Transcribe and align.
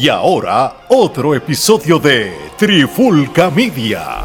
Y 0.00 0.08
ahora, 0.08 0.76
otro 0.88 1.34
episodio 1.34 1.98
de 1.98 2.32
Trifulca 2.56 3.50
Media. 3.50 4.24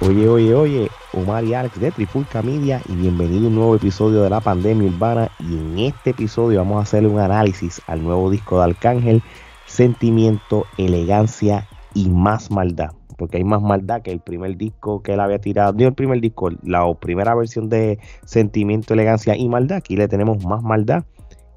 Oye, 0.00 0.28
oye, 0.28 0.54
oye, 0.54 0.90
Omar 1.24 1.44
y 1.44 1.54
Alex 1.54 1.80
de 1.80 1.90
Trifulca 1.90 2.42
Media 2.42 2.82
y 2.86 2.96
bienvenido 2.96 3.46
a 3.46 3.48
un 3.48 3.54
nuevo 3.54 3.76
episodio 3.76 4.22
de 4.22 4.28
la 4.28 4.40
pandemia 4.40 4.90
urbana. 4.90 5.30
Y 5.40 5.54
en 5.54 5.78
este 5.78 6.10
episodio 6.10 6.58
vamos 6.58 6.76
a 6.76 6.82
hacerle 6.82 7.08
un 7.08 7.18
análisis 7.18 7.80
al 7.86 8.04
nuevo 8.04 8.30
disco 8.30 8.58
de 8.58 8.64
Arcángel, 8.64 9.22
Sentimiento, 9.64 10.66
Elegancia 10.76 11.66
y 11.94 12.10
Más 12.10 12.50
Maldad, 12.50 12.90
porque 13.16 13.38
hay 13.38 13.44
más 13.44 13.62
maldad 13.62 14.02
que 14.02 14.12
el 14.12 14.20
primer 14.20 14.58
disco 14.58 15.02
que 15.02 15.14
él 15.14 15.20
había 15.20 15.38
tirado, 15.38 15.72
no 15.72 15.86
el 15.86 15.94
primer 15.94 16.20
disco, 16.20 16.50
la 16.62 16.92
primera 17.00 17.34
versión 17.34 17.70
de 17.70 17.98
Sentimiento, 18.26 18.92
Elegancia 18.92 19.34
y 19.34 19.48
Maldad, 19.48 19.78
aquí 19.78 19.96
le 19.96 20.08
tenemos 20.08 20.44
más 20.44 20.62
maldad. 20.62 21.04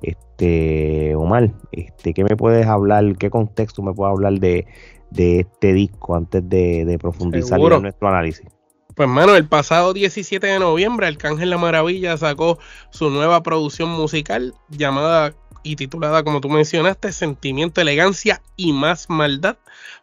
Este, 0.01 1.13
Omar, 1.15 1.51
este, 1.73 2.13
¿qué 2.13 2.23
me 2.23 2.37
puedes 2.37 2.67
hablar, 2.67 3.17
qué 3.17 3.29
contexto 3.29 3.81
me 3.83 3.93
puedes 3.93 4.13
hablar 4.13 4.39
de, 4.39 4.65
de 5.11 5.41
este 5.41 5.73
disco 5.73 6.15
antes 6.15 6.47
de, 6.47 6.97
profundizar 7.01 7.59
en 7.59 7.81
nuestro 7.81 8.07
análisis? 8.07 8.56
Pues 8.97 9.07
mano, 9.07 9.35
el 9.35 9.47
pasado 9.47 9.93
17 9.93 10.47
de 10.47 10.57
noviembre, 10.57 11.05
Arcángel 11.05 11.51
La 11.51 11.59
Maravilla 11.59 12.17
sacó 12.17 12.57
su 12.89 13.11
nueva 13.11 13.43
producción 13.43 13.89
musical 13.89 14.55
llamada 14.69 15.35
y 15.61 15.75
titulada, 15.75 16.23
como 16.23 16.41
tú 16.41 16.49
mencionaste, 16.49 17.11
Sentimiento, 17.11 17.79
Elegancia 17.79 18.41
y 18.55 18.73
Más 18.73 19.07
Maldad. 19.07 19.59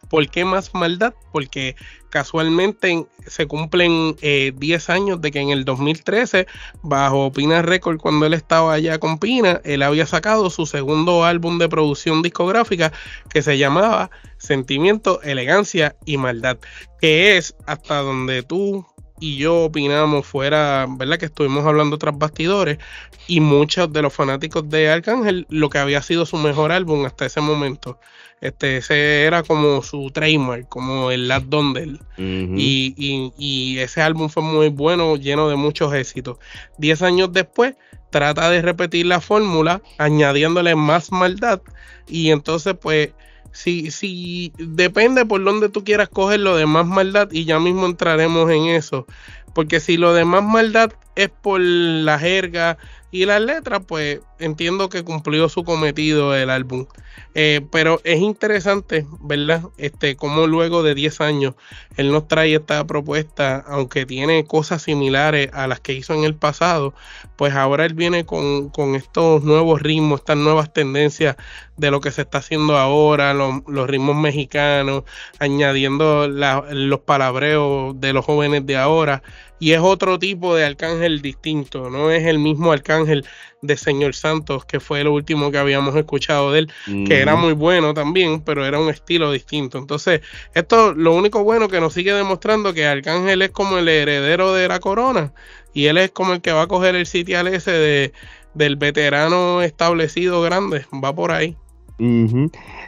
¿Por 0.09 0.29
qué 0.29 0.45
más 0.45 0.73
maldad? 0.73 1.13
Porque 1.33 1.75
casualmente 2.15 3.07
se 3.27 3.45
cumplen 3.45 4.15
10 4.21 4.21
eh, 4.21 4.91
años 4.93 5.19
de 5.19 5.31
que 5.31 5.41
en 5.41 5.49
el 5.49 5.65
2013, 5.65 6.47
bajo 6.81 7.29
Pina 7.33 7.61
Record, 7.61 7.97
cuando 7.97 8.25
él 8.25 8.33
estaba 8.33 8.71
allá 8.71 8.99
con 8.99 9.19
Pina, 9.19 9.59
él 9.65 9.81
había 9.81 10.05
sacado 10.05 10.49
su 10.49 10.65
segundo 10.65 11.25
álbum 11.25 11.57
de 11.57 11.67
producción 11.67 12.21
discográfica 12.21 12.93
que 13.29 13.41
se 13.41 13.57
llamaba 13.57 14.11
Sentimiento, 14.37 15.21
Elegancia 15.23 15.97
y 16.05 16.15
Maldad, 16.15 16.57
que 17.01 17.35
es 17.35 17.53
hasta 17.65 17.97
donde 17.97 18.43
tú 18.43 18.85
y 19.19 19.37
yo 19.37 19.63
opinamos 19.63 20.25
fuera, 20.25 20.85
¿verdad? 20.89 21.17
Que 21.17 21.25
estuvimos 21.25 21.65
hablando 21.65 21.97
tras 21.97 22.17
bastidores 22.17 22.79
y 23.27 23.39
muchos 23.39 23.91
de 23.91 24.01
los 24.01 24.13
fanáticos 24.13 24.69
de 24.69 24.89
Arcángel, 24.89 25.45
lo 25.49 25.69
que 25.69 25.77
había 25.77 26.01
sido 26.01 26.25
su 26.25 26.37
mejor 26.37 26.71
álbum 26.71 27.05
hasta 27.05 27.25
ese 27.25 27.41
momento. 27.41 27.99
Este, 28.41 28.77
ese 28.77 29.23
era 29.23 29.43
como 29.43 29.81
su 29.81 30.11
trademark, 30.11 30.67
como 30.67 31.09
el 31.09 31.27
Last 31.27 31.47
Dondel. 31.47 31.99
y, 32.17 32.93
y, 33.37 33.79
ese 33.79 34.01
álbum 34.01 34.29
fue 34.29 34.43
muy 34.43 34.69
bueno, 34.69 35.15
lleno 35.15 35.47
de 35.49 35.55
muchos 35.55 35.93
éxitos. 35.93 36.37
Diez 36.77 37.01
años 37.01 37.31
después, 37.31 37.75
trata 38.09 38.49
de 38.49 38.61
repetir 38.61 39.05
la 39.05 39.21
fórmula, 39.21 39.81
añadiéndole 39.97 40.75
más 40.75 41.11
maldad. 41.11 41.61
Y 42.07 42.31
entonces, 42.31 42.75
pues, 42.79 43.11
si, 43.55 43.89
si 43.89 44.51
depende 44.57 45.25
por 45.25 45.41
dónde 45.41 45.69
tú 45.69 45.85
quieras 45.85 46.09
coger 46.09 46.41
lo 46.41 46.57
de 46.57 46.65
más 46.65 46.85
maldad, 46.85 47.29
y 47.31 47.45
ya 47.45 47.57
mismo 47.57 47.85
entraremos 47.85 48.51
en 48.51 48.65
eso. 48.65 49.07
Porque 49.53 49.79
si 49.79 49.95
lo 49.95 50.13
de 50.13 50.25
más 50.25 50.43
maldad 50.43 50.91
es 51.15 51.29
por 51.29 51.61
la 51.61 52.19
jerga 52.19 52.77
y 53.15 53.25
las 53.25 53.39
letras, 53.39 53.81
pues 53.87 54.19
entiendo 54.39 54.89
que 54.89 55.05
cumplió 55.05 55.47
su 55.47 55.63
cometido 55.63 56.35
el 56.35 56.49
álbum. 56.49 56.85
Eh, 57.33 57.61
pero 57.71 58.01
es 58.03 58.19
interesante, 58.19 59.05
¿verdad? 59.21 59.63
Este, 59.77 60.17
como 60.17 60.47
luego 60.47 60.83
de 60.83 60.95
10 60.95 61.21
años 61.21 61.55
él 61.95 62.11
nos 62.11 62.27
trae 62.27 62.55
esta 62.55 62.85
propuesta, 62.85 63.63
aunque 63.67 64.05
tiene 64.05 64.45
cosas 64.45 64.81
similares 64.81 65.49
a 65.53 65.67
las 65.67 65.79
que 65.79 65.93
hizo 65.93 66.13
en 66.13 66.25
el 66.25 66.35
pasado, 66.35 66.93
pues 67.37 67.53
ahora 67.53 67.85
él 67.85 67.93
viene 67.93 68.25
con, 68.25 68.71
estos 68.95 69.43
nuevos 69.43 69.81
ritmos, 69.81 70.19
estas 70.19 70.37
nuevas 70.37 70.73
tendencias 70.73 71.37
de 71.77 71.91
lo 71.91 72.01
que 72.01 72.11
se 72.11 72.23
está 72.23 72.39
haciendo 72.39 72.77
ahora, 72.77 73.33
los 73.33 73.87
ritmos 73.87 74.17
mexicanos, 74.17 75.03
añadiendo 75.39 76.27
los 76.27 76.99
palabreos 76.99 77.99
de 77.99 78.11
los 78.11 78.25
jóvenes 78.25 78.65
de 78.65 78.75
ahora. 78.75 79.23
Y 79.59 79.71
es 79.71 79.79
otro 79.79 80.19
tipo 80.19 80.53
de 80.55 80.65
arcángel 80.65 81.21
distinto, 81.21 81.89
no 81.89 82.11
es 82.11 82.25
el 82.25 82.39
mismo 82.39 82.71
arcángel 82.73 83.25
de 83.61 83.77
Señor 83.77 84.13
Santos, 84.13 84.65
que 84.65 84.79
fue 84.79 85.03
lo 85.03 85.13
último 85.13 85.49
que 85.49 85.57
habíamos 85.57 85.95
escuchado 85.95 86.51
de 86.51 86.59
él, 86.59 86.71
que 87.07 87.19
era 87.19 87.35
muy 87.35 87.53
bueno 87.53 87.93
también, 87.93 88.41
pero 88.41 88.65
era 88.65 88.79
un 88.79 88.89
estilo 88.89 89.31
distinto. 89.31 89.77
Entonces, 89.77 90.21
esto 90.53 90.93
lo 90.93 91.13
único 91.13 91.43
bueno 91.43 91.67
que 91.69 91.79
nos 91.79 91.93
sigue 91.93 92.13
demostrando 92.13 92.73
que 92.73 92.85
Arcángel 92.85 93.41
es 93.41 93.51
como 93.51 93.77
el 93.77 93.87
heredero 93.87 94.53
de 94.53 94.67
la 94.67 94.79
corona 94.79 95.33
y 95.73 95.87
él 95.87 95.97
es 95.97 96.11
como 96.11 96.33
el 96.33 96.41
que 96.41 96.51
va 96.51 96.63
a 96.63 96.67
coger 96.67 96.95
el 96.95 97.05
sitial 97.05 97.47
ese 97.47 97.71
de, 97.71 98.13
del 98.53 98.77
veterano 98.77 99.61
establecido 99.61 100.41
grande, 100.41 100.85
va 101.03 101.13
por 101.13 101.31
ahí. 101.31 101.55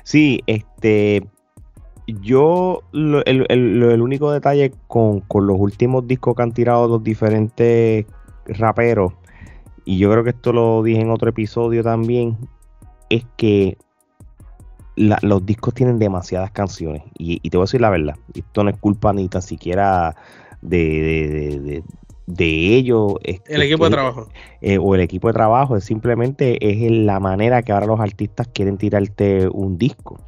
Sí, 0.04 0.42
este, 0.48 1.24
yo 2.08 2.84
el, 2.94 3.46
el, 3.50 4.02
único 4.02 4.32
detalle 4.32 4.72
con, 4.88 5.20
con, 5.22 5.46
los 5.46 5.58
últimos 5.60 6.08
discos 6.08 6.36
que 6.36 6.44
han 6.44 6.54
tirado 6.54 6.88
los 6.88 7.04
diferentes 7.04 8.06
raperos 8.46 9.14
y 9.88 10.00
yo 10.00 10.12
creo 10.12 10.26
que 10.26 10.32
esto 10.32 10.52
lo 10.52 10.84
dije 10.84 11.00
en 11.00 11.12
otro 11.12 11.30
episodio 11.30 11.82
también, 11.82 12.38
es 13.10 13.26
que 13.38 13.78
los 14.98 15.46
discos 15.46 15.74
tienen 15.74 15.98
demasiadas 15.98 16.52
canciones. 16.52 17.04
Y, 17.18 17.40
te 17.50 17.56
voy 17.56 17.64
a 17.64 17.68
decir 17.68 17.80
la 17.80 17.90
verdad, 17.90 18.16
esto 18.34 18.66
no 18.66 18.70
es 18.70 18.78
culpa 18.78 19.14
ni 19.14 19.30
tan 19.30 19.42
siquiera 19.42 20.14
de, 20.62 21.82
de, 22.26 22.76
ellos. 22.76 23.14
el 23.24 23.62
equipo 23.62 23.86
de 23.86 23.92
trabajo. 23.92 24.28
Eh, 24.60 24.78
o 24.78 24.94
el 24.94 25.00
equipo 25.00 25.30
de 25.30 25.34
trabajo, 25.34 25.78
es 25.78 25.86
simplemente 25.86 26.58
es 26.60 26.92
la 26.92 27.22
manera 27.22 27.62
que 27.62 27.72
ahora 27.72 27.86
los 27.86 28.02
artistas 28.02 28.50
quieren 28.50 28.78
tirarte 28.78 29.48
un 29.48 29.78
disco. 29.78 30.20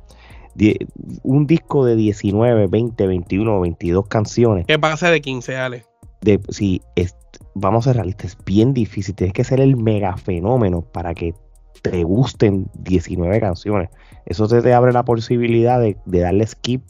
Un 1.23 1.47
disco 1.47 1.85
de 1.85 1.95
19, 1.95 2.67
20, 2.67 3.07
21, 3.07 3.61
22 3.61 4.07
canciones. 4.07 4.65
¿Qué 4.67 4.79
pasa 4.79 5.09
de 5.09 5.21
15, 5.21 5.57
Ale? 5.57 5.85
De, 6.21 6.39
sí, 6.49 6.81
es, 6.95 7.15
vamos 7.53 7.85
a 7.85 7.89
ser 7.89 7.97
realistas, 7.97 8.31
es 8.31 8.37
bien 8.45 8.73
difícil. 8.73 9.15
Tienes 9.15 9.33
que 9.33 9.43
ser 9.43 9.59
el 9.61 9.77
mega 9.77 10.17
fenómeno 10.17 10.81
para 10.81 11.13
que 11.13 11.33
te 11.81 12.03
gusten 12.03 12.69
19 12.79 13.39
canciones. 13.39 13.89
Eso 14.25 14.47
te, 14.47 14.73
abre 14.73 14.91
la 14.91 15.03
posibilidad 15.03 15.79
de, 15.79 15.97
darle 16.05 16.45
skip 16.45 16.83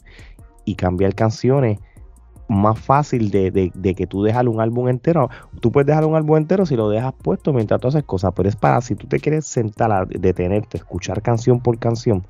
y 0.64 0.74
cambiar 0.74 1.14
canciones 1.14 1.78
más 2.48 2.80
fácil 2.80 3.30
de, 3.30 3.94
que 3.96 4.06
tú 4.08 4.24
dejas 4.24 4.44
un 4.46 4.60
álbum 4.60 4.88
entero. 4.88 5.30
Tú 5.60 5.70
puedes 5.70 5.86
dejar 5.86 6.04
un 6.04 6.16
álbum 6.16 6.36
entero 6.36 6.66
si 6.66 6.74
lo 6.76 6.88
dejas 6.88 7.14
puesto 7.14 7.52
mientras 7.52 7.80
tú 7.80 7.88
haces 7.88 8.02
cosas, 8.02 8.32
pero 8.34 8.48
es 8.48 8.56
para 8.56 8.80
si 8.80 8.96
tú 8.96 9.06
te 9.06 9.20
quieres 9.20 9.46
sentar 9.46 9.92
a 9.92 10.04
detenerte, 10.04 10.76
escuchar 10.76 11.22
canción 11.22 11.60
por 11.60 11.78
canción 11.78 12.26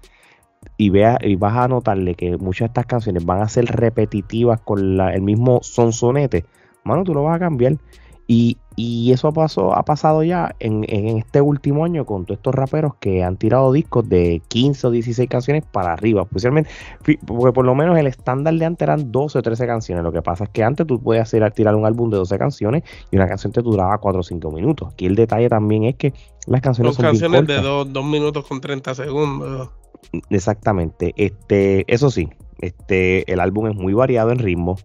y, 0.77 0.91
vea, 0.91 1.19
y 1.21 1.37
vas 1.37 1.57
a 1.57 1.69
notarle 1.69 2.15
que 2.15 2.37
muchas 2.37 2.61
de 2.61 2.71
estas 2.71 2.87
canciones 2.87 3.25
van 3.25 3.43
a 3.43 3.49
ser 3.49 3.67
repetitivas 3.67 4.61
con 4.61 5.01
el 5.01 5.23
mismo 5.23 5.61
sonsonete, 5.63 6.45
mano, 6.85 7.05
tú 7.05 7.15
lo 7.15 7.25
vas 7.25 7.37
a 7.37 7.39
cambiar. 7.39 7.77
Y, 8.27 8.57
eso 9.13 9.33
pasó, 9.33 9.75
ha 9.75 9.85
pasado 9.85 10.23
ya 10.23 10.55
en, 10.61 10.85
este 11.19 11.43
último 11.43 11.85
año 11.85 12.07
con 12.07 12.25
todos 12.25 12.39
estos 12.39 12.55
raperos 12.55 12.95
que 12.95 13.23
han 13.23 13.37
tirado 13.37 13.73
discos 13.73 14.09
de 14.09 14.41
15 14.49 14.87
o 14.87 14.91
16 14.91 15.29
canciones 15.29 15.65
para 15.71 15.93
arriba. 15.93 16.23
Especialmente, 16.23 16.71
porque 17.27 17.53
por 17.53 17.67
lo 17.67 17.75
menos 17.75 17.99
el 17.99 18.07
estándar 18.07 18.55
de 18.55 18.65
antes 18.65 18.87
eran 18.87 19.13
12 19.13 19.39
o 19.39 19.43
13 19.43 19.67
canciones. 19.67 20.05
Lo 20.05 20.13
que 20.13 20.23
pasa 20.23 20.45
es 20.45 20.51
que 20.51 20.63
antes 20.63 20.87
tú 20.87 21.03
podías 21.03 21.29
hacer, 21.29 21.51
tirar 21.53 21.75
un 21.75 21.85
álbum 21.85 22.09
de 22.09 22.17
12 22.19 22.39
canciones 22.39 22.85
y 23.11 23.17
una 23.17 23.29
canción 23.29 23.53
te 23.53 23.61
duraba 23.61 23.99
4 23.99 24.21
o 24.21 24.23
5 24.23 24.51
minutos. 24.53 24.93
Aquí 24.93 25.05
el 25.05 25.17
detalle 25.17 25.51
también 25.51 25.85
es 25.85 25.97
que 25.97 26.15
las 26.47 26.63
canciones 26.63 26.95
son 26.95 27.05
canciones 27.05 27.47
de 27.47 27.61
2 27.61 28.05
minutos 28.05 28.47
con 28.47 28.63
30 28.63 28.95
segundos. 28.95 29.71
Exactamente. 30.31 31.13
Este, 31.17 31.85
eso 31.93 32.11
sí, 32.11 32.29
este, 32.61 33.31
el 33.33 33.41
álbum 33.41 33.69
es 33.69 33.75
muy 33.75 33.95
variado 33.95 34.31
en 34.31 34.39
ritmo 34.39 34.77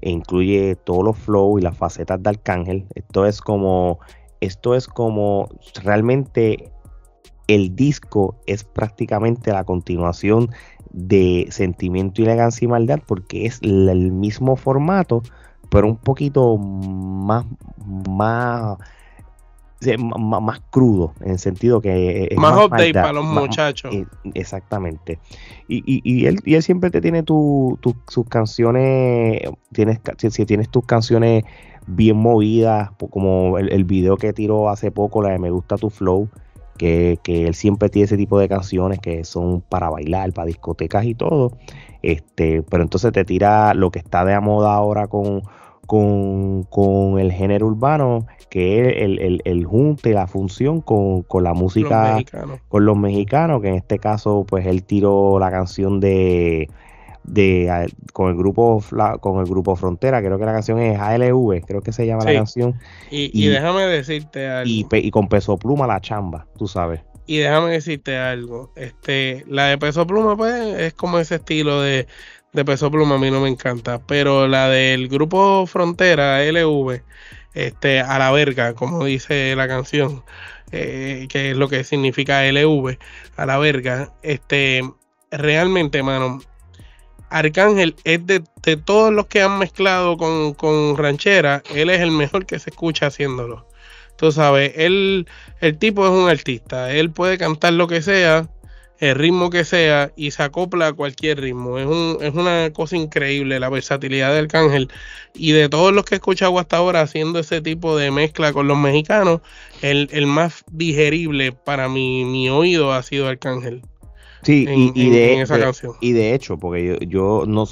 e 0.00 0.10
incluye 0.10 0.76
todos 0.76 1.04
los 1.04 1.18
flows 1.18 1.60
y 1.60 1.64
las 1.64 1.76
facetas 1.76 2.22
de 2.22 2.30
Arcángel. 2.30 2.86
Esto 2.94 3.26
es 3.26 3.40
como, 3.40 3.98
esto 4.40 4.74
es 4.74 4.86
como 4.86 5.48
realmente 5.82 6.72
el 7.48 7.74
disco 7.74 8.36
es 8.46 8.62
prácticamente 8.62 9.52
la 9.52 9.64
continuación 9.64 10.50
de 10.90 11.48
Sentimiento, 11.50 12.22
Elegancia 12.22 12.66
y 12.66 12.68
Maldad 12.68 13.00
porque 13.06 13.46
es 13.46 13.58
el 13.62 14.12
mismo 14.12 14.56
formato, 14.56 15.22
pero 15.70 15.88
un 15.88 15.96
poquito 15.96 16.56
más, 16.58 17.46
más 18.08 18.78
más, 19.98 20.60
crudo, 20.70 21.12
en 21.20 21.32
el 21.32 21.38
sentido 21.38 21.80
que... 21.80 22.34
más, 22.36 22.66
update 22.66 22.94
para 22.94 23.12
los 23.12 23.24
muchachos. 23.24 23.94
Eh, 23.94 24.06
exactamente. 24.34 25.18
Y, 25.68 25.78
y, 25.86 26.02
y, 26.04 26.26
él, 26.26 26.40
y 26.44 26.54
él 26.54 26.62
siempre 26.62 26.90
te 26.90 27.00
tiene 27.00 27.22
tus 27.22 27.78
canciones, 28.28 29.42
tienes, 29.72 30.00
si, 30.16 30.46
tienes 30.46 30.68
tus 30.68 30.84
canciones 30.84 31.44
bien 31.86 32.16
movidas, 32.16 32.90
como 33.10 33.58
el, 33.58 33.70
el, 33.70 33.84
video 33.84 34.16
que 34.16 34.32
tiró 34.32 34.68
hace 34.68 34.90
poco, 34.90 35.22
la 35.22 35.30
de 35.30 35.38
Me 35.38 35.50
Gusta 35.50 35.76
Tu 35.76 35.90
Flow, 35.90 36.28
que, 36.78 37.18
él 37.26 37.54
siempre 37.54 37.90
tiene 37.90 38.06
ese 38.06 38.16
tipo 38.16 38.38
de 38.38 38.48
canciones 38.48 39.00
que 39.00 39.24
son 39.24 39.60
para 39.60 39.90
bailar, 39.90 40.32
para 40.32 40.46
discotecas 40.46 41.04
y 41.04 41.14
todo. 41.14 41.52
Este, 42.00 42.62
pero 42.62 42.82
entonces 42.84 43.12
te 43.12 43.24
tira 43.24 43.74
lo 43.74 43.90
que 43.90 43.98
está 43.98 44.24
de 44.24 44.38
moda 44.40 44.72
ahora 44.72 45.08
con, 45.08 45.42
con, 45.88 47.18
el 47.18 47.32
género 47.32 47.66
urbano, 47.66 48.26
que 48.50 48.80
es 48.80 49.02
el, 49.02 49.40
el, 49.42 49.64
junte, 49.64 50.12
la 50.12 50.26
función 50.26 50.82
con, 50.82 51.24
la 51.42 51.54
música, 51.54 52.18
con 52.68 52.84
los 52.84 52.96
mexicanos, 52.96 53.62
que 53.62 53.68
en 53.68 53.74
este 53.76 53.98
caso, 53.98 54.44
pues 54.46 54.66
él 54.66 54.84
tiró 54.84 55.38
la 55.38 55.50
canción 55.50 55.98
de 55.98 56.68
de 57.24 57.90
con 58.12 58.30
el 58.30 58.36
grupo 58.36 58.82
con 59.20 59.40
el 59.40 59.46
grupo 59.46 59.76
Frontera, 59.76 60.20
creo 60.22 60.38
que 60.38 60.44
la 60.44 60.52
canción 60.52 60.78
es 60.78 60.98
ALV, 60.98 61.62
creo 61.66 61.80
que 61.82 61.92
se 61.92 62.06
llama 62.06 62.24
la 62.24 62.34
canción. 62.34 62.78
Y, 63.10 63.48
déjame 63.48 63.82
decirte 63.82 64.46
algo. 64.48 64.70
Y, 64.70 65.10
con 65.10 65.28
Peso 65.28 65.58
Pluma 65.58 65.86
la 65.86 66.00
chamba, 66.00 66.46
tú 66.58 66.66
sabes. 66.66 67.00
Y 67.26 67.38
déjame 67.38 67.70
decirte 67.70 68.16
algo, 68.16 68.72
este, 68.76 69.44
la 69.48 69.66
de 69.66 69.76
Peso 69.76 70.06
Pluma 70.06 70.36
pues 70.36 70.54
es 70.78 70.94
como 70.94 71.18
ese 71.18 71.34
estilo 71.36 71.82
de, 71.82 72.06
de 72.52 72.64
Peso 72.64 72.90
Pluma, 72.90 73.16
a 73.16 73.18
mí 73.18 73.30
no 73.30 73.40
me 73.40 73.48
encanta, 73.48 74.00
pero 74.06 74.48
la 74.48 74.68
del 74.68 75.08
grupo 75.08 75.66
Frontera, 75.66 76.38
ALV, 76.38 77.02
este, 77.54 78.00
a 78.00 78.18
la 78.18 78.30
verga, 78.30 78.74
como 78.74 79.04
dice 79.04 79.54
la 79.56 79.68
canción, 79.68 80.22
eh, 80.70 81.26
que 81.28 81.50
es 81.50 81.56
lo 81.56 81.68
que 81.68 81.84
significa 81.84 82.44
LV, 82.44 82.98
a 83.36 83.46
la 83.46 83.58
verga, 83.58 84.12
este, 84.22 84.82
realmente, 85.30 86.02
mano, 86.02 86.40
Arcángel 87.30 87.94
es 88.04 88.26
de, 88.26 88.40
todos 88.76 89.12
los 89.12 89.26
que 89.26 89.42
han 89.42 89.58
mezclado 89.58 90.16
con, 90.16 90.96
ranchera, 90.96 91.62
él 91.74 91.90
es 91.90 92.00
el 92.00 92.10
mejor 92.10 92.46
que 92.46 92.58
se 92.58 92.70
escucha 92.70 93.06
haciéndolo. 93.06 93.66
Tú 94.16 94.32
sabes, 94.32 94.72
él, 94.76 95.28
el 95.60 95.78
tipo 95.78 96.04
es 96.04 96.12
un 96.12 96.28
artista, 96.28 96.92
él 96.92 97.10
puede 97.10 97.38
cantar 97.38 97.74
lo 97.74 97.86
que 97.86 98.02
sea, 98.02 98.48
el 98.98 99.14
ritmo 99.14 99.50
que 99.50 99.64
sea 99.64 100.10
y 100.16 100.32
se 100.32 100.42
acopla 100.42 100.88
a 100.88 100.92
cualquier 100.92 101.40
ritmo. 101.40 101.78
Es, 101.78 101.86
un, 101.86 102.18
es 102.20 102.34
una 102.34 102.70
cosa 102.72 102.96
increíble 102.96 103.60
la 103.60 103.68
versatilidad 103.68 104.32
de 104.32 104.40
Arcángel 104.40 104.88
y 105.34 105.52
de 105.52 105.68
todos 105.68 105.92
los 105.92 106.04
que 106.04 106.16
he 106.16 106.18
escuchado 106.18 106.58
hasta 106.58 106.76
ahora 106.76 107.02
haciendo 107.02 107.38
ese 107.38 107.60
tipo 107.60 107.96
de 107.96 108.10
mezcla 108.10 108.52
con 108.52 108.66
los 108.66 108.76
mexicanos, 108.76 109.40
el, 109.82 110.26
más 110.26 110.64
digerible 110.70 111.52
para 111.52 111.88
mi, 111.88 112.24
mi 112.24 112.48
oído 112.48 112.92
ha 112.92 113.02
sido 113.02 113.28
Arcángel. 113.28 113.82
Sí, 114.42 114.66
y, 114.68 115.10
de, 115.10 115.44
y 116.00 116.12
de 116.12 116.34
hecho, 116.34 116.58
porque 116.58 116.98
yo, 117.08 117.44
no 117.46 117.66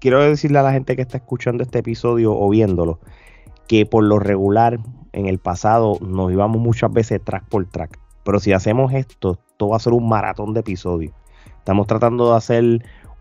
quiero 0.00 0.22
decirle 0.22 0.58
a 0.58 0.62
la 0.62 0.72
gente 0.72 0.96
que 0.96 1.02
está 1.02 1.18
escuchando 1.18 1.62
este 1.62 1.80
episodio 1.80 2.32
o 2.34 2.48
viéndolo, 2.48 2.98
que 3.68 3.86
por 3.86 4.02
lo 4.02 4.18
regular 4.18 4.80
en 5.12 5.26
el 5.26 5.38
pasado 5.38 5.98
nos 6.00 6.32
íbamos 6.32 6.60
muchas 6.60 6.92
veces 6.92 7.20
track 7.22 7.44
por 7.48 7.66
track. 7.66 8.01
Pero 8.24 8.40
si 8.40 8.52
hacemos 8.52 8.92
esto, 8.92 9.38
todo 9.56 9.70
va 9.70 9.76
a 9.76 9.80
ser 9.80 9.92
un 9.92 10.08
maratón 10.08 10.54
de 10.54 10.60
episodios. 10.60 11.12
Estamos 11.58 11.86
tratando 11.86 12.30
de 12.30 12.36
hacer 12.36 12.64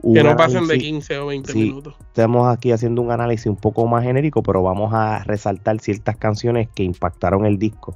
un 0.01 0.15
que 0.15 0.23
no 0.23 0.35
pasen 0.35 0.67
de 0.67 0.77
15 0.77 1.17
o 1.19 1.27
20 1.27 1.53
minutos. 1.53 1.95
Estamos 1.99 2.47
aquí 2.47 2.71
haciendo 2.71 3.01
un 3.01 3.11
análisis 3.11 3.47
un 3.47 3.55
poco 3.55 3.85
más 3.87 4.03
genérico, 4.03 4.41
pero 4.41 4.63
vamos 4.63 4.93
a 4.93 5.23
resaltar 5.23 5.79
ciertas 5.79 6.17
canciones 6.17 6.69
que 6.73 6.83
impactaron 6.83 7.45
el 7.45 7.59
disco. 7.59 7.93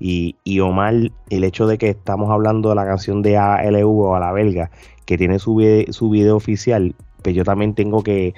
Y, 0.00 0.36
y 0.44 0.60
Omar, 0.60 0.94
el 1.30 1.44
hecho 1.44 1.66
de 1.66 1.76
que 1.76 1.88
estamos 1.90 2.30
hablando 2.30 2.68
de 2.68 2.76
la 2.76 2.86
canción 2.86 3.22
de 3.22 3.36
ALV 3.36 3.88
o 3.88 4.14
a 4.14 4.20
la 4.20 4.30
belga, 4.30 4.70
que 5.04 5.18
tiene 5.18 5.38
su, 5.38 5.56
video, 5.56 5.92
su 5.92 6.10
video 6.10 6.36
oficial, 6.36 6.94
pues 7.22 7.34
yo 7.34 7.42
también 7.42 7.74
tengo 7.74 8.02
que, 8.02 8.34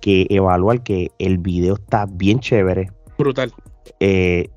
evaluar 0.00 0.82
que 0.82 1.10
el 1.18 1.38
video 1.38 1.74
está 1.74 2.06
bien 2.06 2.40
chévere. 2.40 2.90
Brutal. 3.18 3.52
Eh, 4.00 4.48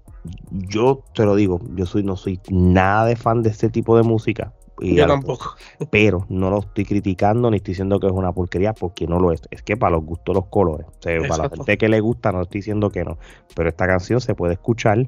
yo 0.52 1.04
te 1.14 1.26
lo 1.26 1.36
digo, 1.36 1.60
yo 1.76 1.86
soy 1.86 2.04
no 2.04 2.16
soy 2.16 2.40
nada 2.50 3.06
de 3.06 3.16
fan 3.16 3.42
de 3.42 3.50
este 3.50 3.70
tipo 3.70 3.98
de 3.98 4.04
música. 4.04 4.54
yo 4.80 5.08
tampoco. 5.08 5.56
Pero 5.92 6.26
no 6.30 6.50
lo 6.50 6.60
estoy 6.60 6.86
criticando 6.86 7.50
ni 7.50 7.58
estoy 7.58 7.74
diciendo 7.74 8.00
que 8.00 8.08
es 8.08 8.14
una 8.14 8.32
porquería 8.32 8.74
porque 8.74 9.08
no 9.08 9.20
lo 9.20 9.32
es. 9.32 9.42
Es 9.52 9.62
que 9.62 9.78
para 9.78 9.96
los 9.96 10.06
gustos 10.06 10.36
los 10.36 10.46
colores. 10.48 10.88
O 10.88 11.02
sea, 11.02 11.20
para 11.28 11.44
la 11.44 11.50
gente 11.50 11.78
que 11.78 11.90
le 11.90 12.00
gusta 12.00 12.32
no 12.32 12.42
estoy 12.42 12.60
diciendo 12.60 12.90
que 12.90 13.04
no. 13.04 13.18
Pero 13.56 13.70
esta 13.70 13.88
canción 13.88 14.22
se 14.22 14.36
puede 14.36 14.54
escuchar 14.54 15.06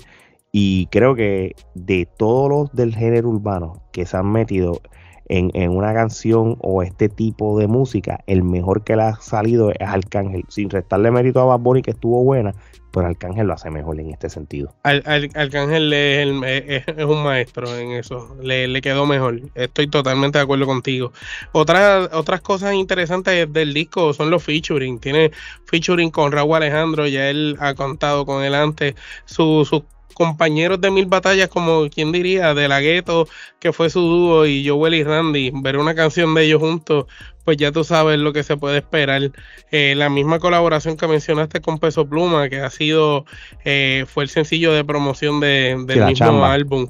y 0.51 0.87
creo 0.87 1.15
que 1.15 1.55
de 1.75 2.07
todos 2.17 2.49
los 2.49 2.73
del 2.73 2.95
género 2.95 3.29
urbano 3.29 3.83
que 3.91 4.05
se 4.05 4.17
han 4.17 4.31
metido 4.31 4.81
en, 5.29 5.71
una 5.71 5.93
canción 5.93 6.57
o 6.59 6.83
este 6.83 7.09
tipo 7.09 7.59
de 7.59 7.67
música, 7.67 8.19
el 8.27 8.43
mejor 8.43 8.83
que 8.83 8.95
le 8.95 9.03
ha 9.03 9.15
salido 9.15 9.71
es 9.71 9.81
Arcángel. 9.81 10.45
Sin 10.49 10.69
restarle 10.69 11.11
mérito 11.11 11.39
a 11.41 11.45
Bad 11.45 11.59
Bunny, 11.59 11.81
que 11.81 11.91
estuvo 11.91 12.23
buena, 12.23 12.53
pero 12.91 13.07
Arcángel 13.07 13.47
lo 13.47 13.53
hace 13.53 13.69
mejor 13.69 13.99
en 13.99 14.11
este 14.11 14.29
sentido. 14.29 14.73
Al, 14.83 15.03
Arcángel 15.05 15.91
es, 15.93 16.85
un 17.05 17.23
maestro 17.23 17.75
en 17.77 17.91
eso, 17.91 18.35
le, 18.41 18.81
quedó 18.81 19.05
mejor. 19.05 19.41
Estoy 19.55 19.87
totalmente 19.87 20.37
de 20.37 20.43
acuerdo 20.43 20.65
contigo. 20.65 21.11
Otras 21.51 22.09
otras 22.13 22.41
cosas 22.41 22.73
interesantes 22.73 23.51
del 23.51 23.73
disco 23.73 24.13
son 24.13 24.29
los 24.29 24.43
featuring. 24.43 24.99
Tiene 24.99 25.31
featuring 25.65 26.09
con 26.09 26.31
Raúl 26.31 26.55
Alejandro, 26.55 27.07
ya 27.07 27.29
él 27.29 27.57
ha 27.59 27.73
contado 27.73 28.25
con 28.25 28.43
él 28.43 28.55
antes. 28.55 28.95
Sus 29.25 29.67
su 29.67 29.83
compañeros 30.17 30.81
de 30.81 30.89
mil 30.89 31.05
batallas, 31.05 31.47
como 31.47 31.87
quien 31.91 32.11
diría, 32.11 32.55
de 32.55 32.67
la 32.67 32.81
gueto, 32.81 33.27
que 33.59 33.71
fue 33.71 33.91
su 33.91 33.99
dúo, 33.99 34.47
y 34.47 34.67
Joel 34.67 34.95
y 34.95 35.03
Randy, 35.03 35.51
ver 35.53 35.77
una 35.77 35.93
canción 35.93 36.33
de 36.33 36.45
ellos 36.45 36.59
juntos, 36.59 37.05
pues 37.45 37.57
ya 37.57 37.71
tú 37.71 37.83
sabes 37.83 38.17
lo 38.17 38.33
que 38.33 38.41
se 38.41 38.57
puede 38.57 38.79
esperar. 38.79 39.31
Eh, 39.71 39.93
la 39.95 40.09
misma 40.09 40.39
colaboración 40.39 40.97
que 40.97 41.07
mencionaste 41.07 41.61
con 41.61 41.77
Peso 41.77 42.09
Pluma, 42.09 42.49
que 42.49 42.61
ha 42.61 42.71
sido, 42.71 43.25
eh, 43.63 44.05
fue 44.07 44.23
el 44.23 44.29
sencillo 44.29 44.73
de 44.73 44.83
promoción 44.83 45.39
de, 45.39 45.77
del 45.85 46.05
mismo 46.05 46.43
álbum. 46.43 46.89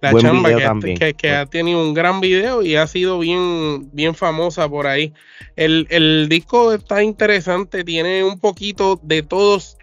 La 0.00 0.14
chamba 0.14 0.50
que, 0.80 1.14
que, 1.14 1.30
ha 1.32 1.46
tenido 1.46 1.82
un 1.82 1.92
gran 1.92 2.20
video 2.20 2.62
y 2.62 2.76
ha 2.76 2.86
sido 2.86 3.18
bien, 3.18 3.90
bien 3.92 4.14
famosa 4.14 4.68
por 4.68 4.86
ahí. 4.86 5.12
El, 5.56 5.88
el 5.90 6.28
disco 6.28 6.72
está 6.72 7.02
interesante, 7.02 7.82
tiene 7.82 8.22
un 8.22 8.38
poquito 8.38 9.00
de 9.02 9.24
todos 9.24 9.77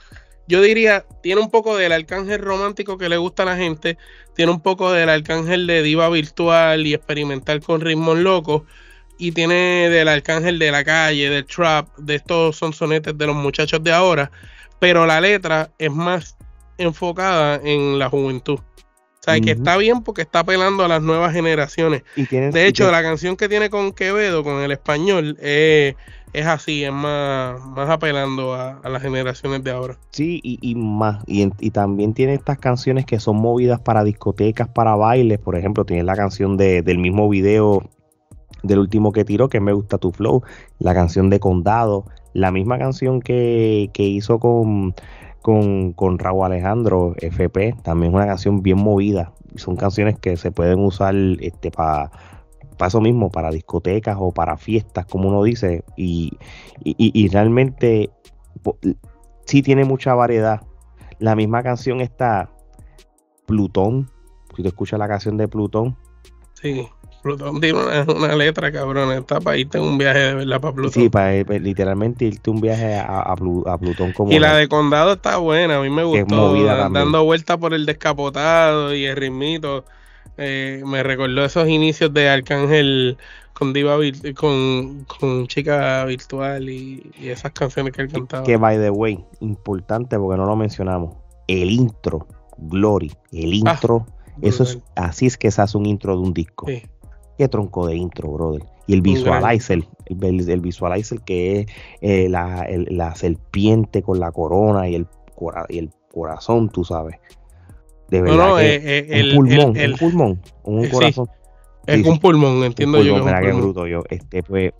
yo 0.47 0.61
diría, 0.61 1.05
tiene 1.23 1.41
un 1.41 1.49
poco 1.49 1.75
del 1.75 1.91
arcángel 1.91 2.39
romántico 2.39 2.97
que 2.97 3.09
le 3.09 3.17
gusta 3.17 3.43
a 3.43 3.47
la 3.47 3.55
gente, 3.55 3.97
tiene 4.35 4.51
un 4.51 4.61
poco 4.61 4.91
del 4.91 5.09
arcángel 5.09 5.67
de 5.67 5.81
diva 5.81 6.09
virtual 6.09 6.85
y 6.85 6.93
experimental 6.93 7.61
con 7.61 7.81
ritmos 7.81 8.17
locos, 8.17 8.63
y 9.17 9.31
tiene 9.31 9.89
del 9.89 10.07
arcángel 10.07 10.59
de 10.59 10.71
la 10.71 10.83
calle, 10.83 11.29
del 11.29 11.45
trap, 11.45 11.87
de 11.97 12.15
estos 12.15 12.57
son 12.57 12.73
sonetes 12.73 13.17
de 13.17 13.27
los 13.27 13.35
muchachos 13.35 13.83
de 13.83 13.91
ahora, 13.91 14.31
pero 14.79 15.05
la 15.05 15.21
letra 15.21 15.71
es 15.77 15.91
más 15.91 16.37
enfocada 16.77 17.59
en 17.63 17.97
la 17.97 18.09
juventud. 18.09 18.59
O 18.59 19.23
sea, 19.25 19.39
que 19.39 19.51
está 19.51 19.75
bien 19.77 20.03
porque 20.03 20.21
está 20.21 20.39
apelando 20.39 20.85
a 20.85 20.87
las 20.87 21.01
nuevas 21.01 21.33
generaciones. 21.33 22.03
de 22.15 22.67
hecho, 22.67 22.91
la 22.91 23.01
canción 23.01 23.35
que 23.35 23.49
tiene 23.49 23.71
con 23.71 23.91
Quevedo, 23.91 24.43
con 24.43 24.61
el 24.61 24.71
español, 24.71 25.35
es 25.41 25.95
es 26.35 26.45
así, 26.45 26.83
es 26.83 26.91
más, 26.91 27.59
más 27.65 27.89
apelando 27.89 28.53
a, 28.53 28.81
las 28.83 29.01
generaciones 29.01 29.63
de 29.63 29.71
ahora. 29.71 29.97
Sí, 30.11 30.41
y, 30.43 30.75
más, 30.75 31.23
y, 31.27 31.71
también 31.71 32.13
tiene 32.13 32.33
estas 32.33 32.57
canciones 32.59 33.05
que 33.05 33.19
son 33.19 33.37
movidas 33.37 33.79
para 33.79 34.03
discotecas, 34.03 34.67
para 34.67 34.95
bailes, 34.95 35.39
por 35.39 35.55
ejemplo, 35.55 35.85
tiene 35.85 36.03
la 36.03 36.15
canción 36.15 36.57
de, 36.57 36.81
del 36.81 36.97
mismo 36.97 37.29
video 37.29 37.83
del 38.63 38.79
último 38.79 39.11
que 39.11 39.23
tiró, 39.23 39.47
que 39.47 39.61
me 39.61 39.73
gusta 39.73 39.97
tu 39.97 40.11
flow, 40.11 40.43
la 40.79 40.93
canción 40.93 41.29
de 41.29 41.39
Condado, 41.39 42.05
la 42.33 42.51
misma 42.51 42.77
canción 42.77 43.21
que, 43.21 43.89
que 43.93 44.03
hizo 44.03 44.39
con, 44.39 44.93
con, 45.41 45.93
con 45.93 46.19
Raúl 46.19 46.45
Alejandro, 46.45 47.15
FP, 47.17 47.75
también 47.83 48.11
es 48.11 48.15
una 48.15 48.25
canción 48.25 48.61
bien 48.61 48.79
movida, 48.79 49.31
son 49.55 49.77
canciones 49.77 50.19
que 50.19 50.35
se 50.35 50.51
pueden 50.51 50.79
usar 50.79 51.15
este, 51.39 51.71
para 51.71 52.11
para 52.77 52.87
eso 52.87 53.01
mismo, 53.01 53.31
para 53.31 53.51
discotecas 53.51 54.17
o 54.19 54.31
para 54.31 54.57
fiestas, 54.57 55.05
como 55.05 55.29
uno 55.29 55.43
dice, 55.43 55.83
y, 55.95 56.37
y, 56.83 57.27
realmente 57.29 58.09
sí 59.45 59.61
tiene 59.61 59.85
mucha 59.85 60.13
variedad. 60.13 60.61
La 61.19 61.35
misma 61.35 61.63
canción 61.63 62.01
está 62.01 62.49
Plutón, 63.45 64.09
si 64.55 64.63
tú 64.63 64.67
escuchas 64.67 64.99
la 64.99 65.07
canción 65.07 65.37
de 65.37 65.47
Plutón. 65.47 65.97
Sí, 66.53 66.87
Plutón 67.21 67.59
tiene 67.61 67.79
una, 67.79 68.35
letra, 68.35 68.71
cabrón, 68.71 69.11
está 69.11 69.39
para 69.39 69.57
irte 69.57 69.79
un 69.79 69.97
viaje 69.97 70.19
de 70.19 70.33
verdad 70.35 70.61
para 70.61 70.73
Plutón. 70.73 70.93
Sí, 70.93 71.09
para 71.09 71.35
eh, 71.35 71.45
literalmente 71.59 72.25
irte 72.25 72.49
un 72.49 72.61
viaje 72.61 72.97
a, 72.97 73.35
Plutón 73.35 74.11
como... 74.13 74.31
Y 74.31 74.39
la 74.39 74.55
de 74.55 74.67
Condado 74.67 75.13
está 75.13 75.37
buena, 75.37 75.77
a 75.77 75.81
mí 75.81 75.89
me 75.89 76.03
gustó, 76.03 76.53
dando 76.63 77.23
vueltas 77.23 77.57
por 77.57 77.73
el 77.73 77.85
descapotado 77.85 78.93
y 78.93 79.05
el 79.05 79.15
ritmito 79.15 79.85
eh, 80.37 80.83
me 80.85 81.03
recordó 81.03 81.45
esos 81.45 81.67
inicios 81.67 82.13
de 82.13 82.29
Arcángel 82.29 83.17
con 83.53 83.71
diva 83.71 83.97
con, 84.35 85.05
con 85.05 85.47
chica 85.47 86.03
virtual 86.05 86.69
y, 86.69 87.11
esas 87.21 87.51
canciones 87.53 87.93
que 87.93 88.01
él 88.01 88.11
cantaba. 88.11 88.43
Que 88.43 88.57
by 88.57 88.77
the 88.77 88.89
way, 88.89 89.23
importante 89.39 90.19
porque 90.19 90.37
no 90.37 90.45
lo 90.45 90.55
mencionamos, 90.55 91.15
el 91.47 91.71
intro, 91.71 92.27
Glory, 92.57 93.11
el 93.31 93.51
ah, 93.65 93.71
intro, 93.71 94.05
eso 94.41 94.63
es 94.63 94.79
así 94.95 95.25
es 95.25 95.37
que 95.37 95.51
se 95.51 95.61
hace 95.61 95.77
un 95.77 95.85
intro 95.85 96.15
de 96.15 96.21
un 96.21 96.33
disco. 96.33 96.67
Qué 97.37 97.47
tronco 97.49 97.87
de 97.87 97.95
intro, 97.95 98.31
brother. 98.31 98.63
Y 98.87 98.93
el 98.93 99.01
visualizer, 99.01 99.83
el, 100.05 100.49
el, 100.49 100.61
visualizer 100.61 101.19
que 101.21 101.61
es 101.61 101.67
eh, 102.01 102.29
la, 102.29 102.67
la, 102.69 103.15
serpiente 103.15 104.03
con 104.03 104.19
la 104.19 104.31
corona 104.31 104.87
y 104.87 104.95
el, 104.95 105.07
y 105.69 105.79
el 105.79 105.89
corazón, 106.13 106.69
tú 106.69 106.83
sabes. 106.85 107.17
De 108.09 108.21
verdad. 108.21 108.37
No, 108.37 108.47
no, 108.49 108.55
que 108.57 108.75
eh, 108.75 108.81
eh, 108.83 109.05
un 109.09 109.13
el- 109.15 109.35
pulmón, 109.35 109.77
el- 109.77 109.91
un 109.93 109.97
pulmón, 109.97 110.41
un 110.63 110.79
eh, 110.79 110.85
sí, 110.85 110.91
corazón. 110.91 111.27
Es 111.87 112.01
Sí, 112.01 112.07
un 112.09 112.19
pulmón, 112.19 112.63
entiendo 112.63 112.99
un 112.99 113.03
yo. 113.03 113.13
pulmón, 113.13 113.25
que 113.25 113.31
es 113.31 113.35
un 113.35 113.39
mira 113.39 113.41
qué 113.41 113.47
pulmón. 113.53 113.61
bruto 113.73 113.87
yo. 113.87 114.03
Este, 114.09 114.43
pues. 114.43 114.73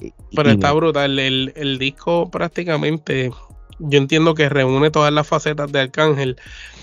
y- 0.00 0.12
Pero 0.34 0.50
y 0.50 0.52
está 0.52 0.72
brutal. 0.72 1.18
El, 1.18 1.52
el 1.56 1.78
disco 1.78 2.30
prácticamente, 2.30 3.30
yo 3.78 3.98
entiendo 3.98 4.34
que 4.34 4.48
reúne 4.48 4.90
todas 4.90 5.12
las 5.12 5.26
facetas 5.26 5.70
de 5.72 5.80
Arcángel 5.80 6.36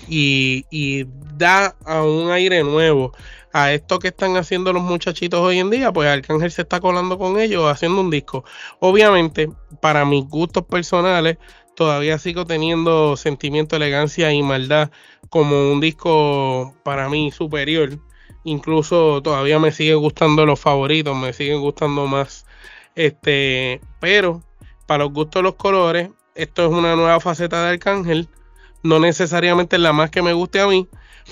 y, 0.08 0.64
y 0.70 1.06
da 1.36 1.74
a 1.84 2.02
un 2.02 2.30
aire 2.30 2.62
nuevo 2.64 3.12
a 3.52 3.72
esto 3.72 3.98
que 4.00 4.08
están 4.08 4.36
haciendo 4.36 4.72
los 4.72 4.82
muchachitos 4.82 5.40
hoy 5.40 5.58
en 5.60 5.70
día. 5.70 5.92
Pues 5.92 6.08
Arcángel 6.08 6.50
se 6.50 6.62
está 6.62 6.80
colando 6.80 7.18
con 7.18 7.38
ellos 7.38 7.70
haciendo 7.70 8.00
un 8.00 8.10
disco. 8.10 8.44
Obviamente, 8.80 9.48
para 9.80 10.04
mis 10.04 10.24
gustos 10.28 10.64
personales, 10.64 11.38
todavía 11.76 12.18
sigo 12.18 12.44
teniendo 12.46 13.16
sentimiento, 13.16 13.76
elegancia 13.76 14.32
y 14.32 14.42
maldad 14.42 14.90
como 15.34 15.72
un 15.72 15.80
disco 15.80 16.76
para 16.84 17.08
mí 17.08 17.32
superior. 17.32 17.98
Incluso 18.44 19.20
todavía 19.20 19.58
me 19.58 19.72
sigue 19.72 19.96
gustando 19.96 20.46
los 20.46 20.60
favoritos, 20.60 21.16
me 21.16 21.32
siguen 21.32 21.60
gustando 21.60 22.06
más. 22.06 22.46
Este, 22.94 23.80
pero 23.98 24.44
para 24.86 25.02
los 25.02 25.12
gustos 25.12 25.40
de 25.40 25.42
los 25.42 25.54
colores, 25.56 26.10
esto 26.36 26.66
es 26.66 26.70
una 26.70 26.94
nueva 26.94 27.18
faceta 27.18 27.64
de 27.64 27.70
Arcángel. 27.70 28.28
No 28.84 29.00
necesariamente 29.00 29.74
es 29.74 29.82
la 29.82 29.92
más 29.92 30.08
que 30.10 30.22
me 30.22 30.34
guste 30.34 30.60
a 30.60 30.68
mí, 30.68 30.86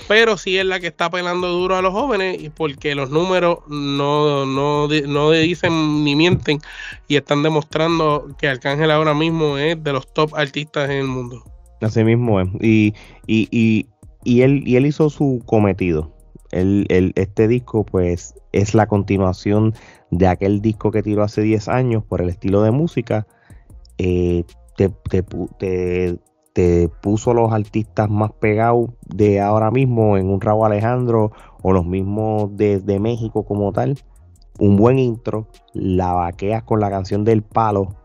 pero 0.09 0.35
sí 0.35 0.57
es 0.57 0.65
la 0.65 0.81
que 0.81 0.87
está 0.87 1.09
pelando 1.09 1.47
duro 1.47 1.77
a 1.77 1.81
los 1.81 1.93
jóvenes 1.93 2.43
y 2.43 2.49
porque 2.49 2.95
los 2.95 3.09
números 3.09 3.59
no, 3.69 4.45
no, 4.45 4.89
no 4.89 5.31
dicen 5.31 6.03
ni 6.03 6.17
mienten 6.17 6.59
y 7.07 7.15
están 7.15 7.41
demostrando 7.41 8.35
que 8.37 8.49
Arcángel 8.49 8.91
ahora 8.91 9.13
mismo 9.13 9.57
es 9.57 9.81
de 9.81 9.93
los 9.93 10.13
top 10.13 10.35
artistas 10.35 10.89
en 10.89 10.97
el 10.97 11.07
mundo. 11.07 11.41
Así 11.83 12.03
mismo 12.03 12.39
es. 12.39 12.47
Y, 12.61 12.93
y, 13.27 13.87
y 14.23 14.41
él, 14.41 14.63
y 14.67 14.75
él 14.75 14.85
hizo 14.85 15.09
su 15.09 15.41
cometido. 15.45 16.11
Él- 16.51 16.85
él- 16.89 17.13
este 17.15 17.47
disco, 17.47 17.85
pues, 17.85 18.35
es 18.51 18.75
la 18.75 18.87
continuación 18.87 19.73
de 20.11 20.27
aquel 20.27 20.61
disco 20.61 20.91
que 20.91 21.01
tiró 21.03 21.23
hace 21.23 21.41
10 21.41 21.67
años 21.67 22.03
por 22.03 22.21
el 22.21 22.29
estilo 22.29 22.61
de 22.61 22.71
música. 22.71 23.25
Eh, 23.97 24.43
te, 24.77 24.89
te 25.09 25.23
te- 25.57 26.19
te 26.53 26.87
puso 27.01 27.33
los 27.33 27.51
artistas 27.51 28.09
más 28.09 28.31
pegados 28.33 28.91
de 29.07 29.41
ahora 29.41 29.71
mismo 29.71 30.17
en 30.17 30.29
un 30.29 30.39
Raúl 30.39 30.67
Alejandro 30.67 31.31
o 31.63 31.71
los 31.73 31.85
mismos 31.85 32.55
de, 32.55 32.79
de 32.79 32.99
México 32.99 33.43
como 33.43 33.71
tal. 33.73 33.97
Un 34.59 34.77
buen 34.77 34.99
intro, 34.99 35.47
la 35.73 36.13
vaqueas 36.13 36.61
con 36.63 36.79
la 36.79 36.91
canción 36.91 37.23
del 37.23 37.41
palo, 37.41 37.95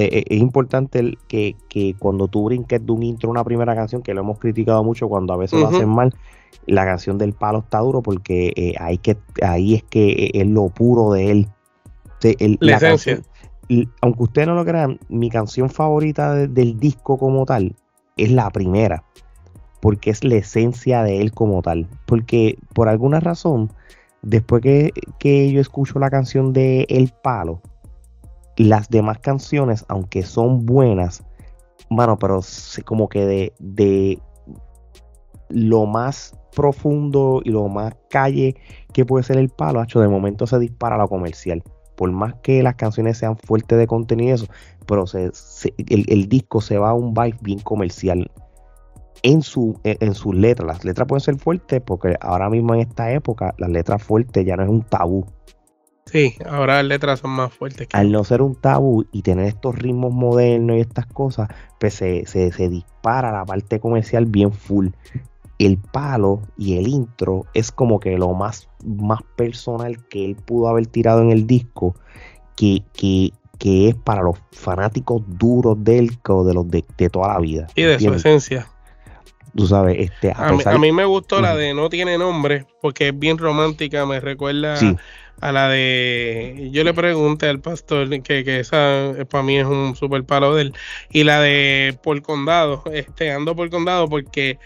es 0.00 0.38
importante 0.38 0.98
el 0.98 1.18
que, 1.28 1.56
que 1.68 1.94
cuando 1.98 2.28
tú 2.28 2.44
brinques 2.44 2.84
de 2.84 2.92
un 2.92 3.02
intro 3.02 3.28
a 3.28 3.32
una 3.32 3.44
primera 3.44 3.74
canción, 3.74 4.02
que 4.02 4.14
lo 4.14 4.20
hemos 4.20 4.38
criticado 4.38 4.82
mucho 4.84 5.08
cuando 5.08 5.32
a 5.32 5.36
veces 5.36 5.58
lo 5.60 5.66
hacen 5.76 5.88
mal, 5.88 6.14
la 6.66 6.84
canción 6.84 7.18
del 7.18 7.32
palo 7.34 7.58
está 7.60 7.78
duro 7.80 8.02
porque 8.02 8.52
eh, 8.56 8.74
ahí, 8.80 8.98
que, 8.98 9.16
ahí 9.42 9.74
es 9.74 9.82
que 9.84 10.08
eh, 10.12 10.30
es 10.34 10.46
lo 10.46 10.68
puro 10.68 11.12
de 11.12 11.30
él. 11.30 11.48
El- 12.22 12.56
La 12.60 12.76
esencia. 12.76 13.16
canción- 13.68 13.90
aunque 14.00 14.22
ustedes 14.22 14.48
no 14.48 14.54
lo 14.54 14.64
crean, 14.64 14.98
mi 15.08 15.28
canción 15.30 15.68
favorita 15.70 16.34
de- 16.34 16.48
del 16.48 16.78
disco 16.78 17.18
como 17.18 17.44
tal 17.44 17.74
es 18.16 18.30
la 18.30 18.48
primera, 18.50 19.04
porque 19.80 20.10
es 20.10 20.24
la 20.24 20.36
esencia 20.36 21.02
de 21.02 21.20
él 21.20 21.32
como 21.32 21.60
tal. 21.62 21.86
Porque 22.06 22.58
por 22.74 22.88
alguna 22.88 23.20
razón, 23.20 23.70
después 24.22 24.62
que, 24.62 24.92
que 25.18 25.50
yo 25.52 25.60
escucho 25.60 25.98
la 25.98 26.08
canción 26.10 26.52
de 26.54 26.86
El 26.88 27.12
Palo, 27.22 27.60
las 28.56 28.88
demás 28.88 29.18
canciones, 29.18 29.84
aunque 29.88 30.22
son 30.22 30.64
buenas, 30.66 31.24
bueno, 31.90 32.18
pero 32.18 32.40
como 32.84 33.08
que 33.08 33.26
de, 33.26 33.54
de 33.58 34.18
lo 35.48 35.86
más 35.86 36.36
profundo 36.54 37.42
y 37.44 37.50
lo 37.50 37.68
más 37.68 37.94
calle 38.10 38.56
que 38.92 39.04
puede 39.04 39.24
ser 39.24 39.38
el 39.38 39.48
palo, 39.48 39.80
hacho, 39.80 40.00
de 40.00 40.08
momento 40.08 40.46
se 40.46 40.58
dispara 40.58 40.96
lo 40.96 41.08
comercial. 41.08 41.62
Por 41.96 42.10
más 42.10 42.34
que 42.42 42.62
las 42.62 42.74
canciones 42.74 43.18
sean 43.18 43.36
fuertes 43.36 43.78
de 43.78 43.86
contenido, 43.86 44.34
eso, 44.34 44.46
pero 44.86 45.06
se, 45.06 45.30
el, 45.76 46.28
disco 46.28 46.60
se 46.60 46.76
va 46.76 46.90
a 46.90 46.94
un 46.94 47.14
vibe 47.14 47.38
bien 47.40 47.60
comercial 47.60 48.30
en, 49.22 49.42
su, 49.42 49.78
en 49.84 50.14
sus 50.14 50.34
letras. 50.34 50.66
Las 50.66 50.84
letras 50.84 51.06
pueden 51.06 51.20
ser 51.20 51.36
fuertes 51.36 51.80
porque 51.84 52.16
ahora 52.20 52.50
mismo 52.50 52.74
en 52.74 52.80
esta 52.80 53.12
época 53.12 53.54
las 53.58 53.70
letras 53.70 54.02
fuertes 54.02 54.44
ya 54.44 54.56
no 54.56 54.64
es 54.64 54.68
un 54.68 54.82
tabú. 54.82 55.24
Sí, 56.14 56.36
ahora 56.48 56.74
las 56.76 56.84
letras 56.84 57.18
son 57.18 57.32
más 57.32 57.52
fuertes. 57.52 57.88
que- 57.88 57.96
Al 57.96 58.12
no 58.12 58.22
ser 58.22 58.40
un 58.40 58.54
tabú 58.54 59.04
y 59.10 59.22
tener 59.22 59.46
estos 59.46 59.74
ritmos 59.74 60.12
modernos 60.12 60.76
y 60.76 60.80
estas 60.80 61.06
cosas, 61.06 61.48
pues 61.80 61.94
se, 61.94 62.24
se- 62.26 62.52
se 62.52 62.68
dispara 62.68 63.32
la 63.32 63.44
parte 63.44 63.80
comercial 63.80 64.24
bien 64.26 64.52
full. 64.52 64.90
El 65.58 65.76
palo 65.78 66.40
y 66.56 66.78
el 66.78 66.86
intro 66.86 67.46
es 67.52 67.72
como 67.72 67.98
que 67.98 68.16
lo 68.16 68.32
más, 68.32 68.68
más 68.84 69.22
personal 69.34 70.06
que 70.06 70.24
él 70.24 70.36
pudo 70.36 70.68
haber 70.68 70.86
tirado 70.86 71.20
en 71.20 71.30
el 71.30 71.48
disco, 71.48 71.96
que, 72.54 72.84
que, 72.92 73.32
que 73.58 73.88
es 73.88 73.94
para 73.96 74.22
los 74.22 74.36
fanáticos 74.52 75.22
duros 75.26 75.82
del 75.82 76.10
de 76.10 76.54
los 76.54 76.68
de, 76.70 76.84
de 76.96 77.10
toda 77.10 77.26
la 77.34 77.40
vida. 77.40 77.66
Y 77.74 77.82
de 77.82 77.98
su 77.98 78.14
esencia. 78.14 78.68
Tú 79.56 79.66
sabes, 79.66 79.96
este, 80.00 80.32
a 80.32 80.48
A 80.48 80.52
mí, 80.52 80.58
pesar- 80.58 80.74
a 80.74 80.78
mí 80.78 80.90
me 80.92 81.04
gustó 81.04 81.40
la 81.40 81.54
de 81.54 81.74
No 81.74 81.88
tiene 81.88 82.18
nombre, 82.18 82.66
porque 82.80 83.08
es 83.08 83.18
bien 83.18 83.38
romántica, 83.38 84.04
me 84.04 84.18
recuerda 84.20 84.76
Sí. 84.76 84.96
a 85.40 85.52
la 85.52 85.68
de... 85.68 86.70
Yo 86.72 86.82
le 86.84 86.92
pregunté 86.92 87.48
al 87.48 87.60
pastor 87.60 88.08
que, 88.22 88.44
que 88.44 88.60
esa 88.60 89.12
para 89.30 89.44
mí 89.44 89.56
es 89.58 89.66
un 89.66 89.94
super 89.94 90.24
palo 90.24 90.54
de 90.54 90.62
él. 90.62 90.74
Y 91.10 91.22
la 91.24 91.40
de 91.40 91.96
Por 92.02 92.20
Condado, 92.22 92.82
este, 92.92 93.30
Ando 93.30 93.54
por 93.54 93.70
Condado, 93.70 94.08
porque 94.08 94.58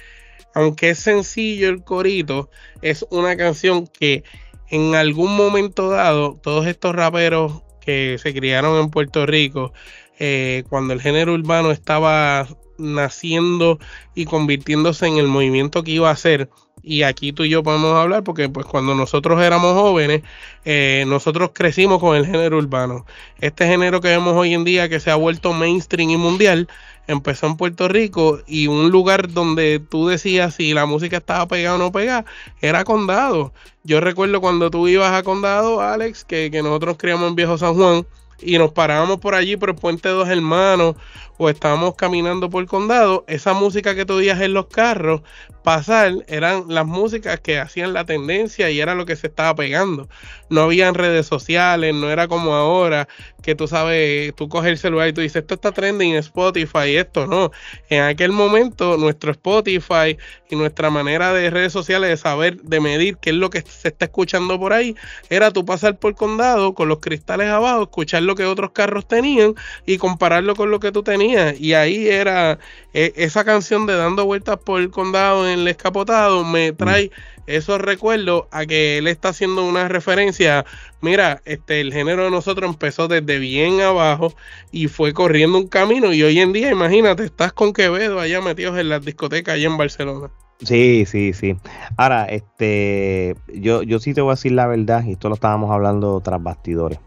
aunque 0.54 0.90
es 0.90 0.98
sencillo 0.98 1.68
el 1.68 1.84
corito, 1.84 2.48
es 2.80 3.04
una 3.10 3.36
canción 3.36 3.86
que 3.86 4.24
en 4.70 4.94
algún 4.94 5.36
momento 5.36 5.88
dado, 5.90 6.38
todos 6.42 6.66
estos 6.66 6.94
raperos 6.94 7.62
que 7.80 8.16
se 8.18 8.34
criaron 8.34 8.78
en 8.80 8.90
Puerto 8.90 9.24
Rico, 9.26 9.72
eh, 10.18 10.64
cuando 10.68 10.92
el 10.94 11.00
género 11.00 11.32
urbano 11.34 11.70
estaba 11.70 12.46
naciendo 12.78 13.78
y 14.14 14.24
convirtiéndose 14.24 15.06
en 15.06 15.18
el 15.18 15.28
movimiento 15.28 15.82
que 15.82 15.92
iba 15.92 16.10
a 16.10 16.16
ser. 16.16 16.48
Y 16.82 17.02
aquí 17.02 17.32
tú 17.32 17.44
y 17.44 17.50
yo 17.50 17.62
podemos 17.62 17.94
hablar 17.94 18.24
porque 18.24 18.48
pues 18.48 18.64
cuando 18.64 18.94
nosotros 18.94 19.42
éramos 19.42 19.74
jóvenes, 19.74 20.22
eh, 20.64 21.04
nosotros 21.06 21.50
crecimos 21.52 21.98
con 21.98 22.16
el 22.16 22.24
género 22.24 22.58
urbano. 22.58 23.04
Este 23.40 23.66
género 23.66 24.00
que 24.00 24.08
vemos 24.08 24.34
hoy 24.34 24.54
en 24.54 24.64
día 24.64 24.88
que 24.88 25.00
se 25.00 25.10
ha 25.10 25.16
vuelto 25.16 25.52
mainstream 25.52 26.10
y 26.10 26.16
mundial, 26.16 26.68
empezó 27.06 27.46
en 27.46 27.56
Puerto 27.56 27.88
Rico 27.88 28.40
y 28.46 28.68
un 28.68 28.90
lugar 28.90 29.32
donde 29.32 29.80
tú 29.80 30.08
decías 30.08 30.54
si 30.54 30.72
la 30.72 30.86
música 30.86 31.18
estaba 31.18 31.46
pegada 31.48 31.76
o 31.76 31.78
no 31.78 31.92
pegada, 31.92 32.24
era 32.60 32.84
Condado. 32.84 33.52
Yo 33.82 34.00
recuerdo 34.00 34.40
cuando 34.40 34.70
tú 34.70 34.88
ibas 34.88 35.12
a 35.12 35.22
Condado, 35.22 35.80
Alex, 35.80 36.24
que, 36.24 36.50
que 36.50 36.62
nosotros 36.62 36.96
criamos 36.98 37.28
en 37.28 37.34
Viejo 37.34 37.58
San 37.58 37.74
Juan 37.74 38.06
y 38.40 38.58
nos 38.58 38.72
parábamos 38.72 39.18
por 39.18 39.34
allí 39.34 39.56
por 39.56 39.70
el 39.70 39.74
Puente 39.74 40.08
Dos 40.08 40.28
Hermanos 40.28 40.96
o 41.38 41.48
estábamos 41.48 41.94
caminando 41.94 42.50
por 42.50 42.62
el 42.62 42.68
condado, 42.68 43.24
esa 43.28 43.54
música 43.54 43.94
que 43.94 44.04
tú 44.04 44.14
oías 44.14 44.40
en 44.40 44.54
los 44.54 44.66
carros 44.66 45.22
pasar 45.62 46.12
eran 46.26 46.64
las 46.68 46.86
músicas 46.86 47.40
que 47.40 47.58
hacían 47.58 47.92
la 47.92 48.04
tendencia 48.04 48.70
y 48.70 48.80
era 48.80 48.94
lo 48.94 49.06
que 49.06 49.16
se 49.16 49.26
estaba 49.26 49.54
pegando. 49.54 50.08
No 50.48 50.62
habían 50.62 50.94
redes 50.94 51.26
sociales, 51.26 51.94
no 51.94 52.10
era 52.10 52.26
como 52.26 52.54
ahora 52.54 53.06
que 53.42 53.54
tú 53.54 53.68
sabes, 53.68 54.34
tú 54.34 54.48
coges 54.48 54.70
el 54.70 54.78
celular 54.78 55.08
y 55.08 55.12
tú 55.12 55.20
dices, 55.20 55.42
esto 55.42 55.54
está 55.54 55.72
trending 55.72 56.12
en 56.12 56.18
Spotify, 56.18 56.96
esto 56.96 57.26
no. 57.26 57.52
En 57.88 58.02
aquel 58.02 58.32
momento 58.32 58.96
nuestro 58.96 59.30
Spotify 59.30 60.16
y 60.48 60.56
nuestra 60.56 60.90
manera 60.90 61.32
de 61.32 61.50
redes 61.50 61.72
sociales 61.72 62.08
de 62.10 62.16
saber, 62.16 62.60
de 62.62 62.80
medir 62.80 63.18
qué 63.18 63.30
es 63.30 63.36
lo 63.36 63.50
que 63.50 63.60
se 63.60 63.88
está 63.88 64.06
escuchando 64.06 64.58
por 64.58 64.72
ahí, 64.72 64.96
era 65.28 65.52
tú 65.52 65.64
pasar 65.64 65.98
por 65.98 66.14
condado 66.14 66.74
con 66.74 66.88
los 66.88 66.98
cristales 67.00 67.48
abajo, 67.48 67.82
escuchar 67.82 68.22
lo 68.28 68.36
que 68.36 68.44
otros 68.44 68.70
carros 68.70 69.08
tenían 69.08 69.54
y 69.84 69.98
compararlo 69.98 70.54
con 70.54 70.70
lo 70.70 70.78
que 70.78 70.92
tú 70.92 71.02
tenías. 71.02 71.60
Y 71.60 71.74
ahí 71.74 72.08
era 72.08 72.60
eh, 72.94 73.12
esa 73.16 73.44
canción 73.44 73.86
de 73.86 73.96
dando 73.96 74.24
vueltas 74.24 74.58
por 74.58 74.80
el 74.80 74.90
condado 74.90 75.48
en 75.48 75.58
el 75.58 75.68
escapotado, 75.68 76.44
me 76.44 76.72
trae 76.72 77.10
esos 77.48 77.80
recuerdos 77.80 78.44
a 78.52 78.66
que 78.66 78.98
él 78.98 79.08
está 79.08 79.30
haciendo 79.30 79.66
una 79.66 79.88
referencia. 79.88 80.64
Mira, 81.00 81.40
este 81.46 81.80
el 81.80 81.92
género 81.92 82.24
de 82.24 82.30
nosotros 82.30 82.70
empezó 82.70 83.08
desde 83.08 83.38
bien 83.38 83.80
abajo 83.80 84.34
y 84.70 84.88
fue 84.88 85.12
corriendo 85.12 85.58
un 85.58 85.66
camino. 85.66 86.12
Y 86.12 86.22
hoy 86.22 86.38
en 86.38 86.52
día, 86.52 86.70
imagínate, 86.70 87.24
estás 87.24 87.52
con 87.52 87.72
Quevedo 87.72 88.20
allá 88.20 88.40
metidos 88.40 88.78
en 88.78 88.90
las 88.90 89.04
discotecas 89.04 89.54
allá 89.54 89.66
en 89.66 89.78
Barcelona. 89.78 90.30
Sí, 90.62 91.04
sí, 91.06 91.32
sí. 91.32 91.56
Ahora, 91.96 92.24
este, 92.24 93.36
yo, 93.54 93.82
yo 93.82 93.98
sí 94.00 94.12
te 94.12 94.20
voy 94.20 94.32
a 94.32 94.34
decir 94.34 94.52
la 94.52 94.66
verdad, 94.66 95.04
y 95.04 95.12
esto 95.12 95.28
lo 95.28 95.34
estábamos 95.36 95.70
hablando 95.70 96.20
tras 96.20 96.42
bastidores. 96.42 96.98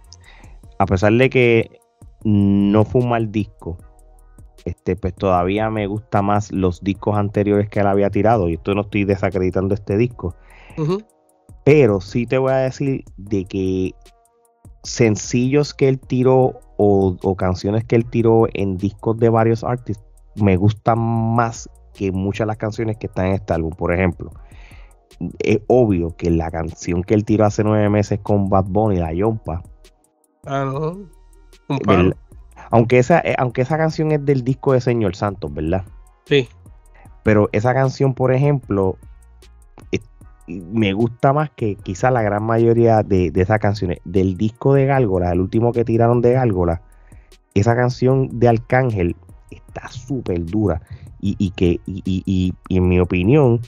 A 0.81 0.85
pesar 0.87 1.13
de 1.13 1.29
que 1.29 1.79
no 2.23 2.83
fue 2.85 3.01
un 3.01 3.09
mal 3.09 3.31
disco, 3.31 3.77
este, 4.65 4.95
pues 4.95 5.13
todavía 5.13 5.69
me 5.69 5.85
gusta 5.85 6.21
más 6.21 6.51
los 6.51 6.81
discos 6.81 7.17
anteriores 7.17 7.69
que 7.69 7.81
él 7.81 7.87
había 7.87 8.09
tirado. 8.09 8.49
Y 8.49 8.53
esto 8.53 8.73
no 8.73 8.81
estoy 8.81 9.03
desacreditando 9.03 9.75
este 9.75 9.95
disco. 9.97 10.35
Pero 11.63 12.01
sí 12.01 12.25
te 12.25 12.39
voy 12.39 12.53
a 12.53 12.57
decir 12.57 13.03
de 13.17 13.45
que 13.45 13.93
sencillos 14.83 15.75
que 15.75 15.87
él 15.87 15.99
tiró 15.99 16.59
o, 16.77 17.15
o 17.21 17.35
canciones 17.35 17.83
que 17.83 17.95
él 17.95 18.09
tiró 18.09 18.47
en 18.53 18.77
discos 18.77 19.17
de 19.19 19.29
varios 19.29 19.63
artistas 19.63 20.03
me 20.35 20.55
gustan 20.55 20.97
más 20.97 21.69
que 21.93 22.11
muchas 22.11 22.45
de 22.45 22.47
las 22.47 22.57
canciones 22.57 22.97
que 22.97 23.07
están 23.07 23.27
en 23.27 23.33
este 23.33 23.53
álbum. 23.53 23.71
Por 23.71 23.93
ejemplo, 23.93 24.31
es 25.39 25.59
obvio 25.67 26.15
que 26.15 26.31
la 26.31 26.49
canción 26.49 27.03
que 27.03 27.13
él 27.13 27.25
tiró 27.25 27.45
hace 27.45 27.63
nueve 27.63 27.87
meses 27.89 28.19
con 28.23 28.49
Bad 28.49 28.65
Bunny, 28.69 28.97
La 28.97 29.13
Yompa. 29.13 29.61
Ah, 30.45 30.65
no. 30.65 30.97
Aunque 32.69 32.99
esa, 32.99 33.19
eh, 33.19 33.35
aunque 33.37 33.61
esa 33.61 33.77
canción 33.77 34.11
es 34.11 34.25
del 34.25 34.43
disco 34.43 34.73
de 34.73 34.81
Señor 34.81 35.15
Santos, 35.15 35.53
¿verdad? 35.53 35.83
Sí. 36.25 36.47
Pero 37.23 37.49
esa 37.51 37.73
canción, 37.73 38.13
por 38.13 38.33
ejemplo, 38.33 38.97
me 40.47 40.93
gusta 40.93 41.33
más 41.33 41.49
que 41.51 41.75
quizá 41.75 42.11
la 42.11 42.21
gran 42.21 42.43
mayoría 42.43 43.03
de, 43.03 43.31
esas 43.35 43.59
canciones. 43.59 43.99
Del 44.03 44.37
disco 44.37 44.73
de 44.73 44.85
Gálgola, 44.85 45.31
el 45.31 45.39
último 45.39 45.71
que 45.71 45.85
tiraron 45.85 46.21
de 46.21 46.33
Gálgola, 46.33 46.81
esa 47.53 47.75
canción 47.75 48.39
de 48.39 48.47
Arcángel 48.47 49.15
está 49.49 49.87
súper 49.89 50.45
dura. 50.45 50.81
Y, 51.23 51.51
que, 51.51 51.79
y, 51.85 52.53
en 52.69 52.87
mi 52.87 52.99
opinión, 52.99 53.61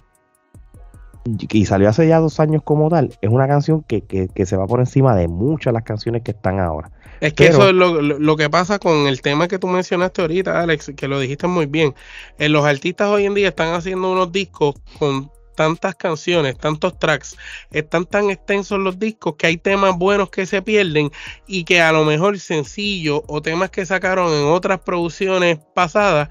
y 1.26 1.66
salió 1.66 1.90
hace 1.90 2.08
ya 2.08 2.20
dos 2.20 2.40
años 2.40 2.62
como 2.64 2.90
tal, 2.90 3.18
es 3.22 3.30
una 3.30 3.48
canción 3.48 3.84
que, 3.84 4.30
se 4.46 4.58
va 4.58 4.68
por 4.68 4.80
encima 4.80 5.16
de 5.16 5.28
muchas 5.28 5.72
de 5.72 5.74
las 5.74 5.84
canciones 5.84 6.22
que 6.22 6.32
están 6.32 6.60
ahora. 6.60 6.92
Es 7.22 7.34
que 7.34 7.48
eso 7.48 7.70
es 7.70 7.74
lo, 7.74 8.36
que 8.36 8.50
pasa 8.50 8.80
con 8.80 9.08
el 9.08 9.22
tema 9.22 9.48
que 9.48 9.58
tú 9.58 9.68
mencionaste 9.68 10.22
ahorita, 10.22 10.60
Alex, 10.60 10.92
que 10.96 11.08
lo 11.08 11.20
dijiste 11.20 11.48
muy 11.48 11.68
bien. 11.68 11.96
Eh, 12.38 12.50
los 12.50 12.66
artistas 12.66 13.08
hoy 13.08 13.26
en 13.26 13.34
día 13.34 13.50
están 13.50 13.74
haciendo 13.74 14.12
unos 14.12 14.32
discos 14.32 14.76
con 15.00 15.32
tantas 15.56 15.96
canciones, 15.96 16.58
tantos 16.58 16.98
tracks, 17.00 17.38
están 17.72 18.06
tan 18.06 18.30
extensos 18.30 18.80
los 18.80 19.00
discos 19.00 19.36
que 19.38 19.48
hay 19.48 19.58
temas 19.58 19.96
buenos 19.98 20.30
que 20.30 20.46
se 20.46 20.62
pierden 20.62 21.12
y 21.48 21.64
que 21.64 21.82
a 21.82 21.92
lo 21.92 22.04
mejor 22.04 22.40
sencillo 22.40 23.24
o 23.28 23.42
temas 23.42 23.70
que 23.70 23.86
sacaron 23.86 24.34
en 24.34 24.46
otras 24.46 24.80
producciones 24.80 25.60
pasadas 25.74 26.30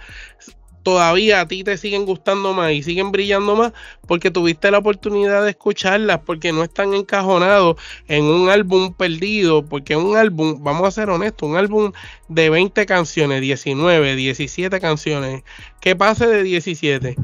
todavía 0.82 1.40
a 1.40 1.48
ti 1.48 1.64
te 1.64 1.76
siguen 1.76 2.04
gustando 2.04 2.52
más 2.52 2.72
y 2.72 2.82
siguen 2.82 3.12
brillando 3.12 3.56
más 3.56 3.72
porque 4.06 4.30
tuviste 4.30 4.70
la 4.70 4.78
oportunidad 4.78 5.44
de 5.44 5.50
escucharlas, 5.50 6.20
porque 6.26 6.52
no 6.52 6.62
están 6.62 6.94
encajonados 6.94 7.76
en 8.08 8.24
un 8.24 8.48
álbum 8.48 8.92
perdido, 8.92 9.64
porque 9.64 9.96
un 9.96 10.16
álbum, 10.16 10.62
vamos 10.62 10.86
a 10.86 10.90
ser 10.90 11.10
honestos, 11.10 11.48
un 11.48 11.56
álbum 11.56 11.92
de 12.28 12.50
20 12.50 12.86
canciones, 12.86 13.40
19, 13.40 14.16
17 14.16 14.80
canciones, 14.80 15.42
que 15.80 15.96
pase 15.96 16.26
de 16.26 16.42
17 16.42 17.16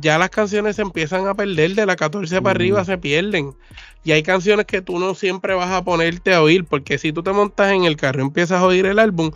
ya 0.00 0.18
las 0.18 0.30
canciones 0.30 0.76
se 0.76 0.82
empiezan 0.82 1.26
a 1.26 1.34
perder, 1.34 1.74
de 1.74 1.86
la 1.86 1.96
14 1.96 2.40
para 2.40 2.56
arriba 2.56 2.84
se 2.84 2.98
pierden. 2.98 3.54
Y 4.04 4.12
hay 4.12 4.22
canciones 4.22 4.66
que 4.66 4.82
tú 4.82 4.98
no 4.98 5.14
siempre 5.14 5.54
vas 5.54 5.70
a 5.70 5.84
ponerte 5.84 6.34
a 6.34 6.42
oír, 6.42 6.64
porque 6.64 6.98
si 6.98 7.12
tú 7.12 7.22
te 7.22 7.32
montas 7.32 7.72
en 7.72 7.84
el 7.84 7.96
carro 7.96 8.20
y 8.20 8.26
empiezas 8.26 8.60
a 8.60 8.66
oír 8.66 8.86
el 8.86 8.98
álbum, 8.98 9.32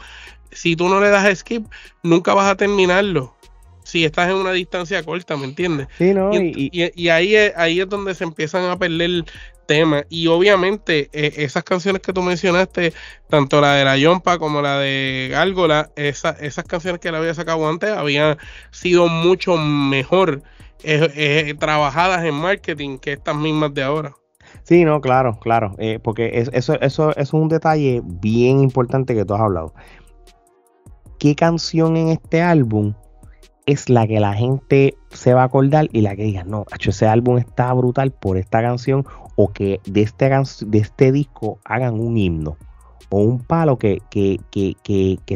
si 0.51 0.75
tú 0.75 0.89
no 0.89 1.01
le 1.01 1.11
das 1.11 1.39
skip, 1.39 1.67
nunca 2.03 2.35
vas 2.35 2.51
a 2.51 2.57
terminarlo. 2.57 3.36
Si 3.87 4.05
estás 4.05 4.29
en 4.29 4.35
una 4.35 4.51
distancia 4.51 5.01
corta, 5.05 5.37
¿me 5.37 5.45
entiendes? 5.45 5.87
Sí, 5.97 6.13
no, 6.13 6.33
y, 6.35 7.09
ahí, 7.09 7.37
es, 7.37 7.53
ahí 7.57 7.81
es 7.81 7.89
donde 7.89 8.17
se 8.17 8.25
empiezan 8.25 8.65
a 8.69 8.77
perder 8.77 9.25
tema. 9.67 10.03
Y 10.09 10.27
obviamente 10.27 11.09
eh, 11.13 11.35
esas 11.37 11.63
canciones 11.63 12.03
que 12.03 12.13
tú 12.13 12.21
mencionaste, 12.21 12.93
tanto 13.29 13.61
la 13.61 13.75
de 13.75 13.85
la 13.85 13.97
Yompa 13.97 14.39
como 14.39 14.61
la 14.61 14.81
de 14.81 15.29
Gárgola, 15.31 15.91
esas 15.95 16.65
canciones 16.67 17.01
que 17.01 17.13
la 17.13 17.19
había 17.19 17.33
sacado 17.33 17.69
antes 17.69 17.91
habían 17.91 18.39
sido 18.73 19.07
mucho 19.07 19.57
mejor 19.57 20.43
eh, 20.83 21.09
eh, 21.15 21.55
trabajadas 21.57 22.25
en 22.25 22.35
marketing 22.35 22.99
que 22.99 23.13
estas 23.13 23.37
mismas 23.37 23.73
de 23.73 23.85
ahora. 23.85 24.15
Sí, 24.65 24.85
no, 24.85 25.01
claro, 25.01 25.39
claro, 25.39 25.77
porque 26.03 26.41
eso, 26.41 26.51
eso, 26.53 26.81
eso 26.81 27.17
es 27.17 27.33
un 27.33 27.49
detalle 27.49 28.03
bien 28.05 28.61
importante 28.63 29.15
que 29.15 29.25
tú 29.25 29.35
has 29.35 29.43
hablado. 29.43 29.73
¿Qué 31.21 31.37
canción 31.37 31.97
en 31.97 32.09
este 32.09 32.43
álbum 32.43 32.93
es 33.67 33.91
la 33.91 34.07
que 34.07 34.21
la 34.21 34.33
gente 34.33 34.97
se 35.11 35.35
va 35.35 35.43
a 35.43 35.47
acordar 35.47 35.89
y 35.93 36.01
la 36.01 36.15
que 36.15 36.23
diga, 36.23 36.45
no, 36.45 36.65
ese 36.79 37.07
álbum 37.07 37.39
está 37.39 37.73
brutal 37.75 38.13
por 38.13 38.39
esta 38.39 38.63
canción 38.63 39.05
o 39.35 39.53
que 39.53 39.81
de 39.87 40.03
este, 40.03 40.31
de 40.67 40.79
este 40.79 41.13
disco 41.13 41.59
hagan 41.65 42.01
un 42.01 42.17
himno 42.17 42.57
o 43.11 43.21
un 43.21 43.41
palo 43.41 43.77
que, 43.79 44.01
que, 44.11 44.39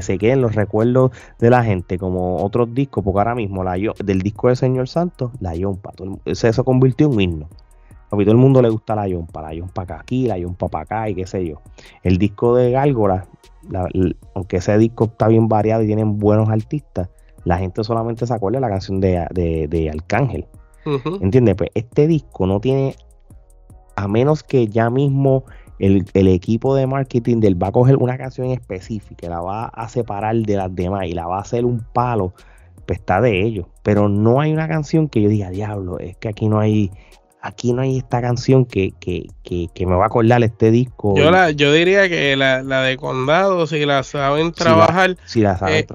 se 0.00 0.18
quede 0.18 0.32
en 0.32 0.42
los 0.42 0.54
recuerdos 0.54 1.10
de 1.38 1.50
la 1.50 1.62
gente, 1.62 1.98
como 1.98 2.42
otros 2.44 2.72
discos, 2.74 3.04
porque 3.04 3.18
ahora 3.18 3.34
mismo 3.34 3.62
la, 3.62 3.76
del 4.04 4.22
disco 4.22 4.48
de 4.48 4.56
Señor 4.56 4.88
Santos, 4.88 5.32
la 5.40 5.54
Yompa, 5.54 5.92
se, 6.32 6.52
se 6.52 6.64
convirtió 6.64 7.06
en 7.06 7.12
un 7.12 7.20
himno. 7.20 7.48
A 8.06 8.16
todo 8.16 8.30
el 8.32 8.36
mundo 8.36 8.60
le 8.60 8.70
gusta 8.70 8.96
la 8.96 9.06
Yompa, 9.06 9.40
la 9.40 9.54
Yompa 9.54 9.82
acá 9.82 10.00
aquí, 10.00 10.26
la 10.26 10.36
Yompa 10.36 10.66
para 10.66 10.82
acá 10.82 11.08
y 11.08 11.14
qué 11.14 11.26
sé 11.26 11.46
yo. 11.46 11.60
El 12.02 12.18
disco 12.18 12.56
de 12.56 12.72
Gárgola, 12.72 13.28
aunque 14.34 14.56
ese 14.56 14.76
disco 14.78 15.04
está 15.04 15.28
bien 15.28 15.46
variado 15.48 15.84
y 15.84 15.86
tienen 15.86 16.18
buenos 16.18 16.48
artistas, 16.48 17.08
la 17.44 17.58
gente 17.58 17.84
solamente 17.84 18.26
se 18.26 18.34
acuerda 18.34 18.58
de 18.58 18.62
la 18.62 18.68
canción 18.68 19.00
de, 19.00 19.26
de, 19.68 19.90
Arcángel. 19.90 20.46
¿Entiendes? 21.20 21.56
Pues 21.56 21.70
este 21.74 22.06
disco 22.06 22.46
no 22.46 22.60
tiene 22.60 22.96
a 23.96 24.08
menos 24.08 24.42
que 24.42 24.66
ya 24.66 24.90
mismo 24.90 25.44
el, 25.80 26.28
equipo 26.28 26.74
de 26.74 26.86
marketing 26.86 27.40
del 27.40 27.60
va 27.60 27.68
a 27.68 27.72
coger 27.72 27.96
una 27.96 28.18
canción 28.18 28.50
específica, 28.50 29.28
la 29.28 29.40
va 29.40 29.66
a 29.66 29.88
separar 29.88 30.36
de 30.36 30.56
las 30.56 30.74
demás 30.74 31.06
y 31.06 31.12
la 31.12 31.26
va 31.26 31.38
a 31.38 31.40
hacer 31.40 31.64
un 31.64 31.80
palo, 31.92 32.34
pues 32.86 32.98
está 32.98 33.20
de 33.20 33.42
ellos. 33.42 33.66
Pero 33.82 34.08
no 34.08 34.40
hay 34.40 34.52
una 34.52 34.68
canción 34.68 35.08
que 35.08 35.22
yo 35.22 35.28
diga, 35.28 35.50
diablo, 35.50 35.98
es 35.98 36.16
que 36.16 36.28
aquí 36.28 36.48
no 36.48 36.60
hay, 36.60 36.90
aquí 37.40 37.72
no 37.72 37.82
hay 37.82 37.98
esta 37.98 38.20
canción 38.20 38.66
que, 38.66 38.92
que, 39.00 39.26
que, 39.42 39.86
me 39.86 39.96
va 39.96 40.04
a 40.04 40.06
acordar 40.08 40.42
este 40.42 40.70
disco. 40.70 41.16
Yo, 41.16 41.30
la, 41.30 41.50
yo 41.50 41.72
diría 41.72 42.08
que 42.08 42.36
la, 42.36 42.62
de 42.62 42.96
Condado, 42.98 43.66
si 43.66 43.84
la 43.86 44.02
saben 44.02 44.52
trabajar, 44.52 45.16
si 45.24 45.40
la, 45.40 45.56
saben 45.56 45.76
eh, 45.76 45.86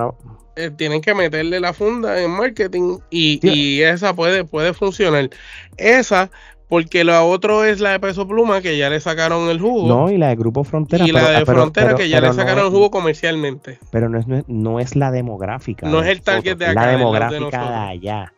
eh, 0.56 0.72
tienen 0.72 1.02
que 1.02 1.14
meterle 1.14 1.60
la 1.60 1.74
funda 1.74 2.22
en 2.22 2.32
marketing 2.32 3.00
y, 3.10 3.40
y, 3.42 3.82
esa 3.82 4.16
puede, 4.16 4.46
puede 4.46 4.74
funcionar. 4.74 5.30
Esa 5.78 6.30
porque 6.68 7.04
la 7.04 7.24
otra 7.24 7.70
es 7.70 7.80
la 7.80 7.92
de 7.92 8.00
Peso 8.00 8.28
Pluma, 8.28 8.62
que 8.62 8.78
ya 8.78 8.90
le 8.90 9.00
sacaron 9.00 9.50
el 9.50 9.60
jugo. 9.60 9.88
No, 9.88 10.10
y 10.10 10.18
la 10.18 10.30
de 10.30 10.36
Grupo 10.36 10.64
Frontera. 10.64 11.06
Y 11.06 11.12
la 11.12 11.30
de 11.30 11.46
Frontera, 11.46 11.96
que 11.96 12.10
ya 12.10 12.20
le 12.22 12.34
sacaron 12.34 12.66
el 12.66 12.72
jugo 12.72 12.90
comercialmente. 12.90 13.80
Pero 13.92 14.10
no 14.10 14.20
es, 14.20 14.26
no 14.48 14.80
es 14.80 14.96
la 14.96 15.12
demográfica. 15.12 15.88
No 15.88 16.02
es 16.02 16.08
el 16.08 16.22
target 16.22 16.58
de 16.58 16.66
acá. 16.66 16.86
La 16.86 16.88
demográfica 16.88 17.70
de, 17.70 17.76
allá. 17.76 18.34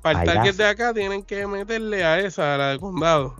Para 0.00 0.22
el 0.22 0.26
target 0.26 0.54
de 0.56 0.66
acá 0.66 0.92
tienen 0.92 1.22
que 1.22 1.46
meterle 1.46 2.04
a 2.04 2.18
esa, 2.18 2.54
a 2.54 2.58
la 2.58 2.68
de 2.70 2.78
Condado. 2.80 3.36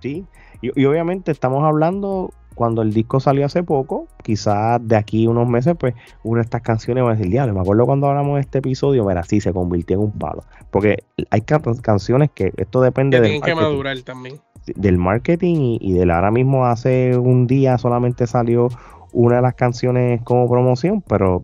Sí, 0.00 0.24
y, 0.62 0.80
y 0.80 0.84
obviamente 0.86 1.30
estamos 1.30 1.62
hablando 1.62 2.32
cuando 2.60 2.82
el 2.82 2.92
disco 2.92 3.20
salió 3.20 3.46
hace 3.46 3.62
poco, 3.62 4.06
quizás 4.22 4.86
de 4.86 4.94
aquí 4.94 5.26
unos 5.26 5.48
meses, 5.48 5.76
pues 5.80 5.94
una 6.22 6.40
de 6.40 6.44
estas 6.44 6.60
canciones 6.60 7.02
va 7.02 7.12
a 7.12 7.14
decir, 7.14 7.30
diablo, 7.30 7.54
me 7.54 7.60
acuerdo 7.60 7.86
cuando 7.86 8.06
hablamos 8.06 8.34
de 8.34 8.42
este 8.42 8.58
episodio, 8.58 9.02
mira, 9.06 9.22
sí, 9.22 9.40
se 9.40 9.54
convirtió 9.54 9.96
en 9.96 10.02
un 10.02 10.12
palo. 10.12 10.44
Porque 10.70 10.98
hay 11.30 11.40
canciones 11.40 12.28
que 12.34 12.52
esto 12.58 12.82
depende 12.82 13.16
que 13.16 13.22
del 13.22 13.32
marketing, 13.32 13.56
que 13.56 13.62
madurar 13.62 13.98
también. 14.02 14.40
Del 14.76 14.98
marketing 14.98 15.78
y, 15.80 15.94
del 15.94 16.10
ahora 16.10 16.30
mismo 16.30 16.66
hace 16.66 17.16
un 17.16 17.46
día 17.46 17.78
solamente 17.78 18.26
salió 18.26 18.68
una 19.14 19.36
de 19.36 19.42
las 19.42 19.54
canciones 19.54 20.20
como 20.22 20.46
promoción, 20.46 21.00
pero 21.00 21.40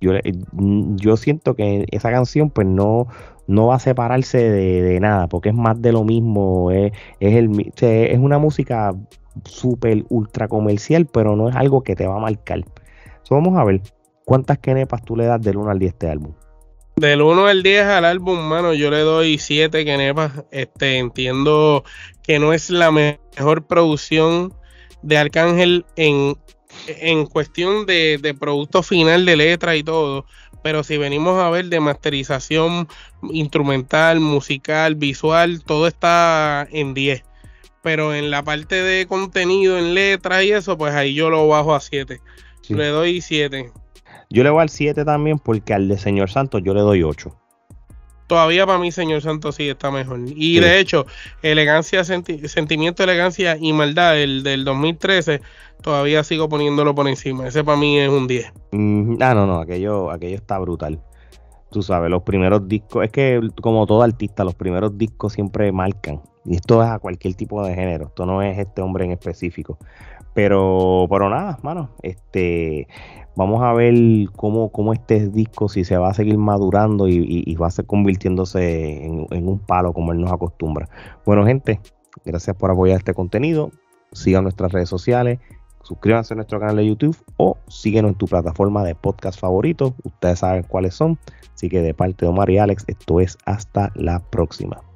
yo, 0.00 0.12
yo 0.52 1.16
siento 1.16 1.56
que 1.56 1.84
esa 1.90 2.12
canción 2.12 2.50
pues 2.50 2.68
no, 2.68 3.08
no 3.48 3.66
va 3.66 3.74
a 3.74 3.80
separarse 3.80 4.38
de, 4.38 5.00
nada, 5.00 5.26
porque 5.26 5.48
es 5.48 5.54
más 5.56 5.82
de 5.82 5.90
lo 5.90 6.04
mismo, 6.04 6.70
es, 6.70 6.92
es, 7.18 7.34
el, 7.34 7.72
es 7.80 8.18
una 8.20 8.38
música 8.38 8.94
súper 9.44 10.04
ultra 10.08 10.48
comercial, 10.48 11.06
pero 11.06 11.36
no 11.36 11.48
es 11.48 11.56
algo 11.56 11.82
que 11.82 11.96
te 11.96 12.06
va 12.06 12.16
a 12.16 12.20
marcar. 12.20 12.64
vamos 13.30 13.58
a 13.58 13.64
ver 13.64 13.82
cuántas 14.24 14.58
kenepas 14.58 15.02
tú 15.04 15.16
le 15.16 15.26
das 15.26 15.40
del 15.40 15.56
1 15.56 15.70
al 15.70 15.78
10 15.78 15.92
este 15.92 16.10
álbum. 16.10 16.34
Del 16.96 17.22
1 17.22 17.46
al 17.46 17.62
10 17.62 17.84
al 17.84 18.04
álbum, 18.04 18.38
mano, 18.40 18.74
yo 18.74 18.90
le 18.90 18.98
doy 18.98 19.38
7 19.38 19.84
kenepas. 19.84 20.32
Este, 20.50 20.98
entiendo 20.98 21.84
que 22.22 22.38
no 22.38 22.52
es 22.52 22.70
la 22.70 22.90
mejor 22.90 23.66
producción 23.66 24.52
de 25.02 25.16
Arcángel 25.16 25.86
en, 25.96 26.36
en 26.88 27.26
cuestión 27.26 27.86
de, 27.86 28.18
de 28.20 28.34
producto 28.34 28.82
final 28.82 29.24
de 29.24 29.36
letra 29.36 29.76
y 29.76 29.82
todo. 29.82 30.26
Pero 30.62 30.82
si 30.82 30.98
venimos 30.98 31.40
a 31.40 31.50
ver 31.50 31.66
de 31.66 31.78
masterización 31.78 32.88
instrumental, 33.30 34.18
musical, 34.18 34.96
visual, 34.96 35.62
todo 35.64 35.86
está 35.86 36.66
en 36.70 36.94
10 36.94 37.27
pero 37.82 38.14
en 38.14 38.30
la 38.30 38.42
parte 38.42 38.82
de 38.82 39.06
contenido, 39.06 39.78
en 39.78 39.94
letras 39.94 40.44
y 40.44 40.52
eso, 40.52 40.76
pues 40.76 40.94
ahí 40.94 41.14
yo 41.14 41.30
lo 41.30 41.48
bajo 41.48 41.74
a 41.74 41.80
7. 41.80 42.20
Le 42.68 42.86
doy 42.88 43.20
7. 43.20 43.70
Yo 44.30 44.42
le 44.42 44.50
voy 44.50 44.62
al 44.62 44.68
7 44.68 45.04
también 45.04 45.38
porque 45.38 45.72
al 45.72 45.88
de 45.88 45.96
Señor 45.96 46.30
Santos 46.30 46.62
yo 46.64 46.74
le 46.74 46.80
doy 46.80 47.02
8. 47.02 47.34
Todavía 48.26 48.66
para 48.66 48.78
mí 48.78 48.92
Señor 48.92 49.22
Santos 49.22 49.54
sí 49.54 49.70
está 49.70 49.90
mejor. 49.90 50.20
Y 50.26 50.60
de 50.60 50.78
hecho, 50.78 51.06
elegancia, 51.42 52.04
sentimiento, 52.04 53.02
elegancia 53.02 53.56
y 53.58 53.72
maldad, 53.72 54.20
el 54.20 54.42
del 54.42 54.66
2013, 54.66 55.40
todavía 55.80 56.22
sigo 56.24 56.46
poniéndolo 56.46 56.94
por 56.94 57.08
encima. 57.08 57.48
Ese 57.48 57.64
para 57.64 57.78
mí 57.78 57.98
es 57.98 58.10
un 58.10 58.26
10. 58.26 58.52
ah, 59.20 59.34
no, 59.34 59.46
no, 59.46 59.60
aquello, 59.60 60.10
aquello 60.10 60.36
está 60.36 60.58
brutal. 60.58 61.00
Tú 61.70 61.82
sabes, 61.82 62.10
los 62.10 62.22
primeros 62.22 62.68
discos, 62.68 63.04
es 63.04 63.10
que 63.10 63.40
como 63.62 63.86
todo 63.86 64.02
artista, 64.02 64.44
los 64.44 64.54
primeros 64.54 64.96
discos 64.98 65.32
siempre 65.32 65.72
marcan. 65.72 66.20
Y 66.48 66.56
esto 66.56 66.82
es 66.82 66.88
a 66.88 66.98
cualquier 66.98 67.34
tipo 67.34 67.62
de 67.62 67.74
género, 67.74 68.06
esto 68.06 68.24
no 68.24 68.40
es 68.42 68.58
este 68.58 68.80
hombre 68.80 69.04
en 69.04 69.12
específico. 69.12 69.78
Pero, 70.34 71.06
pero 71.10 71.28
nada, 71.28 71.58
mano, 71.62 71.90
este, 72.02 72.86
vamos 73.36 73.62
a 73.62 73.72
ver 73.72 73.94
cómo, 74.34 74.70
cómo 74.70 74.92
este 74.92 75.28
disco, 75.28 75.68
si 75.68 75.84
se 75.84 75.98
va 75.98 76.08
a 76.08 76.14
seguir 76.14 76.38
madurando 76.38 77.06
y, 77.08 77.54
va 77.56 77.66
a 77.66 77.70
ser 77.70 77.86
convirtiéndose 77.86 79.04
en, 79.04 79.26
en, 79.30 79.48
un 79.48 79.58
palo 79.58 79.92
como 79.92 80.12
él 80.12 80.20
nos 80.20 80.32
acostumbra. 80.32 80.88
Bueno, 81.26 81.44
gente, 81.44 81.80
gracias 82.24 82.56
por 82.56 82.70
apoyar 82.70 82.98
este 82.98 83.14
contenido. 83.14 83.70
Sigan 84.12 84.44
nuestras 84.44 84.72
redes 84.72 84.88
sociales, 84.88 85.40
suscríbanse 85.82 86.32
a 86.32 86.36
nuestro 86.36 86.60
canal 86.60 86.76
de 86.76 86.86
YouTube 86.86 87.16
o 87.36 87.58
síguenos 87.68 88.12
en 88.12 88.18
tu 88.18 88.26
plataforma 88.26 88.84
de 88.84 88.94
podcast 88.94 89.38
favorito. 89.38 89.94
Ustedes 90.02 90.38
saben 90.38 90.62
cuáles 90.62 90.94
son. 90.94 91.18
Así 91.54 91.68
que 91.68 91.82
de 91.82 91.92
parte 91.92 92.24
de 92.24 92.30
Omar 92.30 92.48
y 92.48 92.58
Alex, 92.58 92.84
esto 92.86 93.20
es 93.20 93.36
hasta 93.44 93.92
la 93.96 94.20
próxima. 94.20 94.87